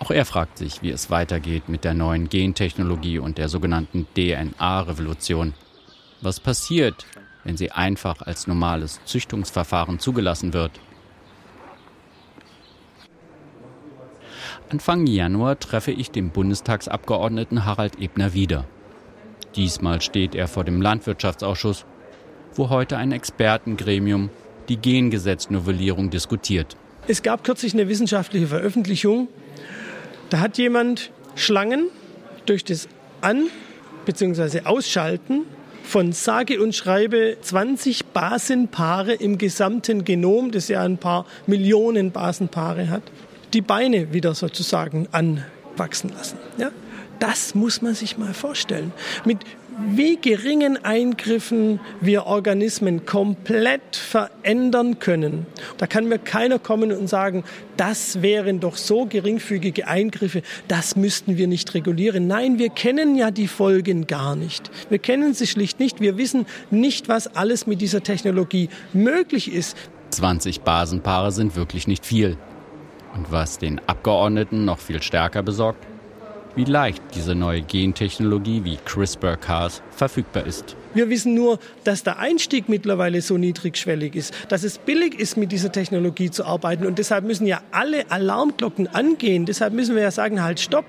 Auch 0.00 0.10
er 0.10 0.24
fragt 0.24 0.58
sich, 0.58 0.82
wie 0.82 0.90
es 0.90 1.10
weitergeht 1.10 1.68
mit 1.68 1.84
der 1.84 1.94
neuen 1.94 2.28
Gentechnologie 2.28 3.18
und 3.18 3.38
der 3.38 3.48
sogenannten 3.48 4.06
DNA-Revolution. 4.14 5.54
Was 6.20 6.38
passiert, 6.38 7.04
wenn 7.44 7.56
sie 7.56 7.72
einfach 7.72 8.22
als 8.22 8.46
normales 8.46 9.00
Züchtungsverfahren 9.04 9.98
zugelassen 9.98 10.52
wird? 10.52 10.72
Anfang 14.70 15.06
Januar 15.06 15.58
treffe 15.58 15.92
ich 15.92 16.10
den 16.10 16.30
Bundestagsabgeordneten 16.30 17.64
Harald 17.64 17.98
Ebner 18.00 18.34
wieder. 18.34 18.66
Diesmal 19.56 20.02
steht 20.02 20.34
er 20.34 20.46
vor 20.46 20.64
dem 20.64 20.82
Landwirtschaftsausschuss, 20.82 21.86
wo 22.54 22.68
heute 22.68 22.98
ein 22.98 23.12
Expertengremium 23.12 24.30
die 24.68 24.76
Gengesetznovellierung 24.76 26.10
diskutiert. 26.10 26.76
Es 27.06 27.22
gab 27.22 27.44
kürzlich 27.44 27.72
eine 27.72 27.88
wissenschaftliche 27.88 28.48
Veröffentlichung, 28.48 29.28
da 30.30 30.40
hat 30.40 30.58
jemand 30.58 31.10
Schlangen 31.34 31.88
durch 32.46 32.64
das 32.64 32.88
An- 33.20 33.46
bzw. 34.06 34.62
Ausschalten 34.64 35.42
von 35.84 36.12
sage 36.12 36.62
und 36.62 36.74
schreibe 36.74 37.38
20 37.40 38.06
Basenpaare 38.06 39.14
im 39.14 39.38
gesamten 39.38 40.04
Genom, 40.04 40.50
das 40.50 40.68
ja 40.68 40.82
ein 40.82 40.98
paar 40.98 41.24
Millionen 41.46 42.10
Basenpaare 42.10 42.90
hat, 42.90 43.02
die 43.54 43.62
Beine 43.62 44.12
wieder 44.12 44.34
sozusagen 44.34 45.08
anwachsen 45.12 46.10
lassen. 46.10 46.38
Ja? 46.58 46.70
Das 47.18 47.54
muss 47.54 47.80
man 47.80 47.94
sich 47.94 48.18
mal 48.18 48.34
vorstellen. 48.34 48.92
Mit 49.24 49.38
wie 49.86 50.16
geringen 50.16 50.82
Eingriffen 50.84 51.80
wir 52.00 52.26
Organismen 52.26 53.06
komplett 53.06 53.96
verändern 53.96 54.98
können. 54.98 55.46
Da 55.76 55.86
kann 55.86 56.08
mir 56.08 56.18
keiner 56.18 56.58
kommen 56.58 56.92
und 56.92 57.08
sagen, 57.08 57.44
das 57.76 58.22
wären 58.22 58.60
doch 58.60 58.76
so 58.76 59.06
geringfügige 59.06 59.86
Eingriffe, 59.86 60.42
das 60.66 60.96
müssten 60.96 61.36
wir 61.36 61.46
nicht 61.46 61.74
regulieren. 61.74 62.26
Nein, 62.26 62.58
wir 62.58 62.70
kennen 62.70 63.14
ja 63.14 63.30
die 63.30 63.48
Folgen 63.48 64.06
gar 64.06 64.34
nicht. 64.36 64.70
Wir 64.88 64.98
kennen 64.98 65.34
sie 65.34 65.46
schlicht 65.46 65.78
nicht. 65.78 66.00
Wir 66.00 66.16
wissen 66.18 66.46
nicht, 66.70 67.08
was 67.08 67.36
alles 67.36 67.66
mit 67.66 67.80
dieser 67.80 68.02
Technologie 68.02 68.68
möglich 68.92 69.52
ist. 69.52 69.76
20 70.10 70.62
Basenpaare 70.62 71.32
sind 71.32 71.54
wirklich 71.54 71.86
nicht 71.86 72.04
viel. 72.04 72.36
Und 73.14 73.30
was 73.30 73.58
den 73.58 73.80
Abgeordneten 73.86 74.64
noch 74.64 74.78
viel 74.78 75.02
stärker 75.02 75.42
besorgt, 75.42 75.86
wie 76.58 76.64
leicht 76.64 77.00
diese 77.14 77.36
neue 77.36 77.62
Gentechnologie 77.62 78.64
wie 78.64 78.78
CRISPR-Cas 78.84 79.80
verfügbar 79.92 80.44
ist. 80.44 80.74
Wir 80.92 81.08
wissen 81.08 81.32
nur, 81.34 81.60
dass 81.84 82.02
der 82.02 82.18
Einstieg 82.18 82.68
mittlerweile 82.68 83.22
so 83.22 83.38
niedrigschwellig 83.38 84.16
ist, 84.16 84.34
dass 84.48 84.64
es 84.64 84.78
billig 84.78 85.20
ist, 85.20 85.36
mit 85.36 85.52
dieser 85.52 85.70
Technologie 85.70 86.32
zu 86.32 86.44
arbeiten. 86.44 86.84
Und 86.84 86.98
deshalb 86.98 87.24
müssen 87.24 87.46
ja 87.46 87.60
alle 87.70 88.10
Alarmglocken 88.10 88.88
angehen. 88.88 89.46
Deshalb 89.46 89.72
müssen 89.72 89.94
wir 89.94 90.02
ja 90.02 90.10
sagen, 90.10 90.42
halt, 90.42 90.58
stopp. 90.58 90.86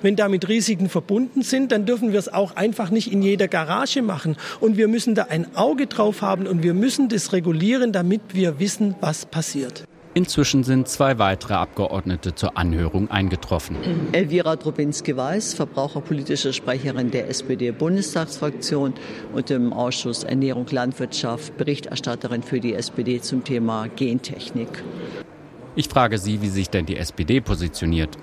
Wenn 0.00 0.16
damit 0.16 0.48
Risiken 0.48 0.88
verbunden 0.88 1.42
sind, 1.42 1.70
dann 1.70 1.84
dürfen 1.84 2.12
wir 2.12 2.18
es 2.18 2.32
auch 2.32 2.56
einfach 2.56 2.88
nicht 2.90 3.12
in 3.12 3.20
jeder 3.20 3.46
Garage 3.46 4.00
machen. 4.00 4.36
Und 4.60 4.78
wir 4.78 4.88
müssen 4.88 5.14
da 5.14 5.24
ein 5.24 5.54
Auge 5.54 5.86
drauf 5.86 6.22
haben 6.22 6.46
und 6.46 6.62
wir 6.62 6.72
müssen 6.72 7.10
das 7.10 7.34
regulieren, 7.34 7.92
damit 7.92 8.22
wir 8.32 8.58
wissen, 8.58 8.94
was 9.02 9.26
passiert. 9.26 9.84
Inzwischen 10.12 10.64
sind 10.64 10.88
zwei 10.88 11.18
weitere 11.18 11.54
Abgeordnete 11.54 12.34
zur 12.34 12.56
Anhörung 12.56 13.10
eingetroffen. 13.10 13.76
Elvira 14.10 14.56
Drobinski-Weiß, 14.56 15.54
verbraucherpolitische 15.54 16.52
Sprecherin 16.52 17.12
der 17.12 17.28
SPD-Bundestagsfraktion 17.28 18.94
und 19.32 19.50
im 19.52 19.72
Ausschuss 19.72 20.24
Ernährung 20.24 20.66
Landwirtschaft 20.68 21.56
Berichterstatterin 21.56 22.42
für 22.42 22.58
die 22.58 22.74
SPD 22.74 23.20
zum 23.20 23.44
Thema 23.44 23.86
Gentechnik. 23.86 24.82
Ich 25.76 25.88
frage 25.88 26.18
Sie, 26.18 26.42
wie 26.42 26.48
sich 26.48 26.68
denn 26.68 26.84
die 26.84 26.96
SPD 26.96 27.40
positioniert. 27.40 28.18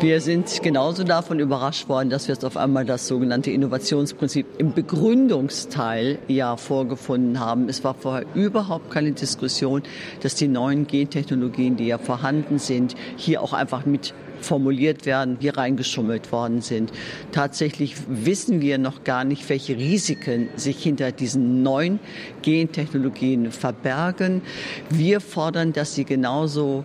Wir 0.00 0.22
sind 0.22 0.62
genauso 0.62 1.04
davon 1.04 1.40
überrascht 1.40 1.90
worden, 1.90 2.08
dass 2.08 2.26
wir 2.26 2.34
jetzt 2.34 2.44
auf 2.44 2.56
einmal 2.56 2.86
das 2.86 3.06
sogenannte 3.06 3.50
Innovationsprinzip 3.50 4.46
im 4.56 4.72
Begründungsteil 4.72 6.18
ja 6.26 6.56
vorgefunden 6.56 7.38
haben. 7.38 7.68
Es 7.68 7.84
war 7.84 7.92
vorher 7.92 8.24
überhaupt 8.34 8.90
keine 8.90 9.12
Diskussion, 9.12 9.82
dass 10.22 10.36
die 10.36 10.48
neuen 10.48 10.86
Gentechnologien, 10.86 11.76
die 11.76 11.86
ja 11.86 11.98
vorhanden 11.98 12.58
sind, 12.58 12.94
hier 13.16 13.42
auch 13.42 13.52
einfach 13.52 13.84
mit 13.84 14.14
formuliert 14.40 15.06
werden, 15.06 15.36
hier 15.40 15.56
reingeschummelt 15.56 16.32
worden 16.32 16.60
sind. 16.60 16.92
Tatsächlich 17.32 17.96
wissen 18.08 18.60
wir 18.60 18.78
noch 18.78 19.04
gar 19.04 19.24
nicht, 19.24 19.48
welche 19.48 19.76
Risiken 19.76 20.48
sich 20.56 20.82
hinter 20.82 21.12
diesen 21.12 21.62
neuen 21.62 21.98
Gentechnologien 22.42 23.50
verbergen. 23.52 24.42
Wir 24.90 25.20
fordern, 25.20 25.72
dass 25.72 25.94
sie 25.94 26.04
genauso 26.04 26.84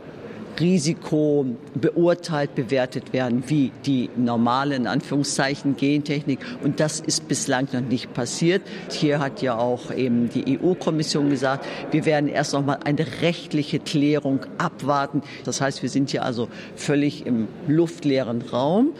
Risiko 0.61 1.45
beurteilt, 1.73 2.55
bewertet 2.55 3.13
werden 3.13 3.43
wie 3.47 3.71
die 3.85 4.09
normale, 4.15 4.75
in 4.75 4.87
Anführungszeichen, 4.87 5.75
Gentechnik. 5.75 6.39
Und 6.63 6.79
das 6.79 6.99
ist 6.99 7.27
bislang 7.27 7.67
noch 7.71 7.81
nicht 7.81 8.13
passiert. 8.13 8.61
Hier 8.89 9.19
hat 9.19 9.41
ja 9.41 9.57
auch 9.57 9.91
eben 9.91 10.29
die 10.29 10.59
EU-Kommission 10.59 11.29
gesagt, 11.29 11.65
wir 11.91 12.05
werden 12.05 12.29
erst 12.29 12.53
noch 12.53 12.63
mal 12.63 12.79
eine 12.85 13.05
rechtliche 13.21 13.79
Klärung 13.79 14.41
abwarten. 14.57 15.23
Das 15.43 15.61
heißt, 15.61 15.81
wir 15.81 15.89
sind 15.89 16.11
hier 16.11 16.23
also 16.23 16.47
völlig 16.75 17.25
im 17.25 17.47
luftleeren 17.67 18.43
Raum. 18.43 18.91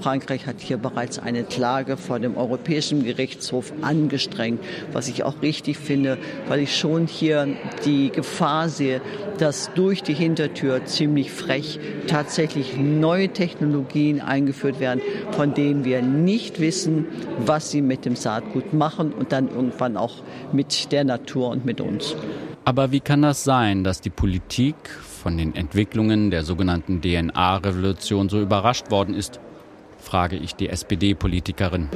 Frankreich 0.00 0.46
hat 0.46 0.60
hier 0.60 0.78
bereits 0.78 1.18
eine 1.18 1.44
Klage 1.44 1.96
vor 1.96 2.18
dem 2.18 2.36
Europäischen 2.36 3.04
Gerichtshof 3.04 3.72
angestrengt, 3.82 4.60
was 4.92 5.08
ich 5.08 5.22
auch 5.24 5.42
richtig 5.42 5.76
finde, 5.76 6.16
weil 6.48 6.60
ich 6.60 6.76
schon 6.76 7.06
hier 7.06 7.46
die 7.84 8.10
Gefahr 8.10 8.68
sehe, 8.68 9.02
dass 9.38 9.70
durch 9.74 10.02
die 10.02 10.14
Hintertür 10.14 10.84
ziemlich 10.86 11.09
frech 11.30 11.78
tatsächlich 12.06 12.76
neue 12.76 13.28
Technologien 13.28 14.20
eingeführt 14.20 14.80
werden, 14.80 15.00
von 15.32 15.54
denen 15.54 15.84
wir 15.84 16.02
nicht 16.02 16.60
wissen, 16.60 17.06
was 17.44 17.70
sie 17.70 17.82
mit 17.82 18.04
dem 18.04 18.16
Saatgut 18.16 18.72
machen 18.72 19.12
und 19.12 19.32
dann 19.32 19.48
irgendwann 19.48 19.96
auch 19.96 20.22
mit 20.52 20.92
der 20.92 21.04
Natur 21.04 21.48
und 21.48 21.64
mit 21.64 21.80
uns. 21.80 22.16
Aber 22.64 22.92
wie 22.92 23.00
kann 23.00 23.22
das 23.22 23.44
sein, 23.44 23.84
dass 23.84 24.00
die 24.00 24.10
Politik 24.10 24.76
von 24.88 25.36
den 25.36 25.54
Entwicklungen 25.54 26.30
der 26.30 26.44
sogenannten 26.44 27.00
DNA-Revolution 27.00 28.28
so 28.28 28.40
überrascht 28.40 28.90
worden 28.90 29.14
ist? 29.14 29.40
Frage 30.00 30.36
ich 30.36 30.54
die 30.54 30.68
SPD-Politikerin. 30.68 31.88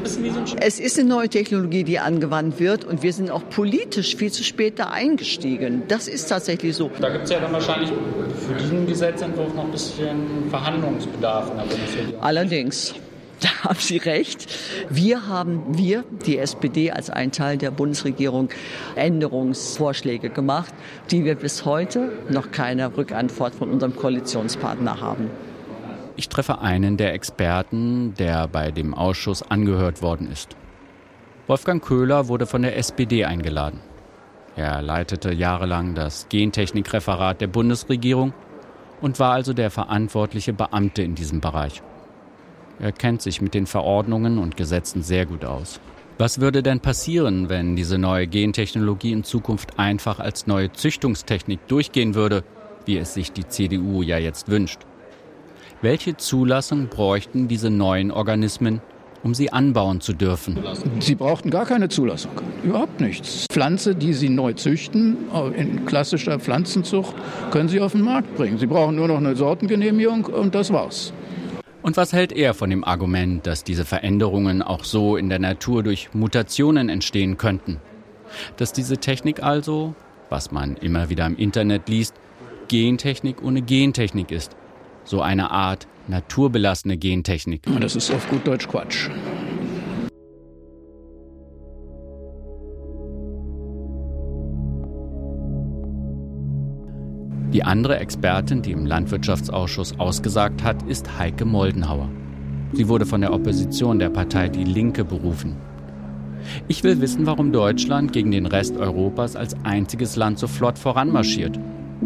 Es 0.60 0.80
ist 0.80 0.98
eine 0.98 1.08
neue 1.08 1.28
Technologie, 1.28 1.84
die 1.84 1.98
angewandt 1.98 2.60
wird 2.60 2.84
und 2.84 3.02
wir 3.02 3.12
sind 3.12 3.30
auch 3.30 3.48
politisch 3.48 4.16
viel 4.16 4.30
zu 4.30 4.44
spät 4.44 4.78
da 4.78 4.90
eingestiegen. 4.90 5.82
Das 5.88 6.08
ist 6.08 6.28
tatsächlich 6.28 6.76
so. 6.76 6.90
Da 7.00 7.10
gibt 7.10 7.24
es 7.24 7.30
ja 7.30 7.40
dann 7.40 7.52
wahrscheinlich 7.52 7.90
für 8.46 8.54
diesen 8.54 8.86
Gesetzentwurf 8.86 9.54
noch 9.54 9.64
ein 9.64 9.70
bisschen 9.70 10.50
Verhandlungsbedarf 10.50 11.50
in 11.50 11.56
der 11.56 11.64
Bundesregierung. 11.64 12.22
Allerdings. 12.22 12.94
Da 13.40 13.64
haben 13.64 13.78
Sie 13.78 13.98
recht. 13.98 14.46
Wir 14.88 15.26
haben, 15.26 15.76
wir, 15.76 16.04
die 16.24 16.38
SPD 16.38 16.92
als 16.92 17.10
ein 17.10 17.30
Teil 17.30 17.58
der 17.58 17.70
Bundesregierung, 17.70 18.48
Änderungsvorschläge 18.94 20.30
gemacht, 20.30 20.72
die 21.10 21.26
wir 21.26 21.34
bis 21.34 21.66
heute 21.66 22.12
noch 22.30 22.52
keine 22.52 22.96
Rückantwort 22.96 23.54
von 23.54 23.70
unserem 23.70 23.96
Koalitionspartner 23.96 25.00
haben. 25.00 25.28
Ich 26.16 26.28
treffe 26.28 26.60
einen 26.60 26.96
der 26.96 27.12
Experten, 27.12 28.14
der 28.14 28.46
bei 28.46 28.70
dem 28.70 28.94
Ausschuss 28.94 29.42
angehört 29.42 30.00
worden 30.00 30.30
ist. 30.30 30.56
Wolfgang 31.48 31.84
Köhler 31.84 32.28
wurde 32.28 32.46
von 32.46 32.62
der 32.62 32.76
SPD 32.78 33.24
eingeladen. 33.24 33.80
Er 34.56 34.80
leitete 34.80 35.32
jahrelang 35.32 35.94
das 35.94 36.28
Gentechnikreferat 36.28 37.40
der 37.40 37.48
Bundesregierung 37.48 38.32
und 39.00 39.18
war 39.18 39.32
also 39.32 39.52
der 39.52 39.70
verantwortliche 39.70 40.52
Beamte 40.52 41.02
in 41.02 41.16
diesem 41.16 41.40
Bereich. 41.40 41.82
Er 42.78 42.92
kennt 42.92 43.20
sich 43.20 43.40
mit 43.40 43.54
den 43.54 43.66
Verordnungen 43.66 44.38
und 44.38 44.56
Gesetzen 44.56 45.02
sehr 45.02 45.26
gut 45.26 45.44
aus. 45.44 45.80
Was 46.16 46.40
würde 46.40 46.62
denn 46.62 46.78
passieren, 46.78 47.48
wenn 47.48 47.74
diese 47.74 47.98
neue 47.98 48.28
Gentechnologie 48.28 49.12
in 49.12 49.24
Zukunft 49.24 49.80
einfach 49.80 50.20
als 50.20 50.46
neue 50.46 50.70
Züchtungstechnik 50.70 51.66
durchgehen 51.66 52.14
würde, 52.14 52.44
wie 52.86 52.98
es 52.98 53.14
sich 53.14 53.32
die 53.32 53.48
CDU 53.48 54.02
ja 54.02 54.18
jetzt 54.18 54.48
wünscht? 54.48 54.80
Welche 55.84 56.16
Zulassung 56.16 56.88
bräuchten 56.88 57.46
diese 57.46 57.68
neuen 57.68 58.10
Organismen, 58.10 58.80
um 59.22 59.34
sie 59.34 59.52
anbauen 59.52 60.00
zu 60.00 60.14
dürfen? 60.14 60.58
Sie 61.00 61.14
brauchten 61.14 61.50
gar 61.50 61.66
keine 61.66 61.90
Zulassung, 61.90 62.32
überhaupt 62.62 63.02
nichts. 63.02 63.44
Pflanze, 63.50 63.94
die 63.94 64.14
Sie 64.14 64.30
neu 64.30 64.54
züchten, 64.54 65.18
in 65.54 65.84
klassischer 65.84 66.40
Pflanzenzucht, 66.40 67.14
können 67.50 67.68
Sie 67.68 67.80
auf 67.80 67.92
den 67.92 68.00
Markt 68.00 68.34
bringen. 68.34 68.56
Sie 68.56 68.66
brauchen 68.66 68.96
nur 68.96 69.08
noch 69.08 69.18
eine 69.18 69.36
Sortengenehmigung 69.36 70.24
und 70.24 70.54
das 70.54 70.72
war's. 70.72 71.12
Und 71.82 71.98
was 71.98 72.14
hält 72.14 72.32
er 72.32 72.54
von 72.54 72.70
dem 72.70 72.82
Argument, 72.82 73.46
dass 73.46 73.62
diese 73.62 73.84
Veränderungen 73.84 74.62
auch 74.62 74.84
so 74.84 75.18
in 75.18 75.28
der 75.28 75.38
Natur 75.38 75.82
durch 75.82 76.14
Mutationen 76.14 76.88
entstehen 76.88 77.36
könnten? 77.36 77.78
Dass 78.56 78.72
diese 78.72 78.96
Technik 78.96 79.42
also, 79.42 79.94
was 80.30 80.50
man 80.50 80.78
immer 80.78 81.10
wieder 81.10 81.26
im 81.26 81.36
Internet 81.36 81.90
liest, 81.90 82.14
Gentechnik 82.68 83.42
ohne 83.42 83.60
Gentechnik 83.60 84.30
ist 84.30 84.56
so 85.04 85.20
eine 85.20 85.50
Art 85.50 85.86
naturbelassene 86.08 86.96
Gentechnik. 86.96 87.62
Das 87.80 87.96
ist 87.96 88.10
auf 88.10 88.28
gut 88.28 88.46
Deutsch 88.46 88.68
Quatsch. 88.68 89.08
Die 97.52 97.62
andere 97.62 97.98
Expertin, 97.98 98.62
die 98.62 98.72
im 98.72 98.84
Landwirtschaftsausschuss 98.84 100.00
ausgesagt 100.00 100.64
hat, 100.64 100.82
ist 100.82 101.18
Heike 101.18 101.44
Moldenhauer. 101.44 102.08
Sie 102.72 102.88
wurde 102.88 103.06
von 103.06 103.20
der 103.20 103.32
Opposition 103.32 104.00
der 104.00 104.10
Partei 104.10 104.48
Die 104.48 104.64
Linke 104.64 105.04
berufen. 105.04 105.56
Ich 106.66 106.82
will 106.82 107.00
wissen, 107.00 107.26
warum 107.26 107.52
Deutschland 107.52 108.12
gegen 108.12 108.32
den 108.32 108.46
Rest 108.46 108.76
Europas 108.76 109.36
als 109.36 109.54
einziges 109.62 110.16
Land 110.16 110.40
so 110.40 110.48
flott 110.48 110.78
voranmarschiert 110.78 111.58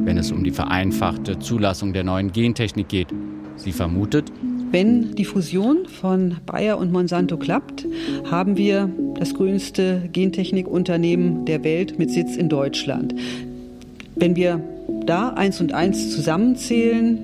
wenn 0.05 0.19
es 0.19 0.31
um 0.33 0.45
die 0.45 0.51
vereinfachte 0.51 1.39
Zulassung 1.39 1.93
der 1.93 2.05
neuen 2.05 2.33
Gentechnik 2.33 2.89
geht. 2.89 3.09
Sie 3.57 3.73
vermutet, 3.73 4.33
wenn 4.71 5.15
die 5.15 5.25
Fusion 5.25 5.87
von 5.87 6.37
Bayer 6.45 6.79
und 6.79 6.93
Monsanto 6.93 7.39
klappt, 7.39 7.87
haben 8.31 8.59
wir 8.59 8.91
das 9.19 9.35
größte 9.35 10.11
Gentechnikunternehmen 10.13 11.47
der 11.47 11.65
Welt 11.65 11.99
mit 11.99 12.11
Sitz 12.11 12.37
in 12.37 12.51
Deutschland. 12.51 13.15
Wenn 14.15 14.37
wir 14.37 14.61
da 15.07 15.31
eins 15.31 15.61
und 15.61 15.73
eins 15.73 16.11
zusammenzählen, 16.15 17.19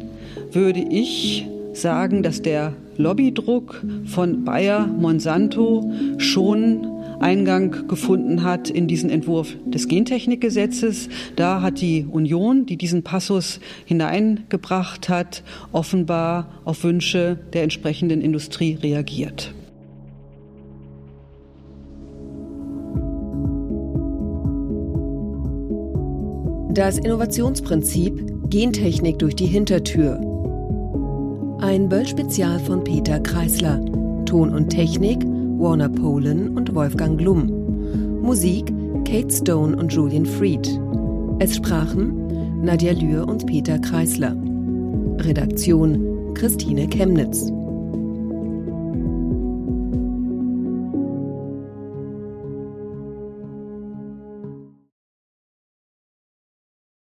würde 0.53 0.81
ich 0.81 1.47
sagen, 1.75 2.23
dass 2.23 2.41
der 2.41 2.73
Lobbydruck 2.97 3.85
von 4.07 4.45
Bayer 4.45 4.87
Monsanto 4.87 5.93
schon 6.19 6.94
Eingang 7.21 7.89
gefunden 7.89 8.43
hat 8.43 8.71
in 8.71 8.87
diesen 8.87 9.11
Entwurf 9.11 9.57
des 9.67 9.89
Gentechnikgesetzes. 9.89 11.09
Da 11.37 11.63
hat 11.63 11.81
die 11.81 12.07
Union, 12.11 12.67
die 12.67 12.77
diesen 12.77 13.03
Passus 13.03 13.61
hineingebracht 13.85 15.09
hat, 15.09 15.43
offenbar 15.73 16.49
auf 16.65 16.85
Wünsche 16.85 17.39
der 17.53 17.63
entsprechenden 17.63 18.21
Industrie 18.21 18.75
reagiert. 18.75 19.55
Das 26.75 26.99
Innovationsprinzip 26.99 28.51
Gentechnik 28.51 29.21
durch 29.21 29.37
die 29.37 29.47
Hintertür. 29.47 30.21
Ein 31.61 31.89
Böll-Spezial 31.89 32.59
von 32.59 32.83
Peter 32.83 33.21
Kreisler. 33.21 33.81
Ton 34.27 34.53
und 34.53 34.71
Technik 34.71 35.25
Warner 35.65 35.89
Polen 35.89 36.59
und 36.59 36.75
Wolfgang 36.75 37.17
Glum. 37.17 38.21
Musik 38.21 38.67
Kate 39.07 39.35
Stone 39.35 39.75
und 39.75 39.91
Julian 39.91 40.27
Fried. 40.27 40.79
Es 41.39 41.57
sprachen 41.57 42.63
Nadja 42.63 42.93
Lühr 42.93 43.27
und 43.27 43.47
Peter 43.47 43.79
Kreisler. 43.79 44.37
Redaktion 45.21 46.35
Christine 46.35 46.87
Chemnitz. 46.87 47.51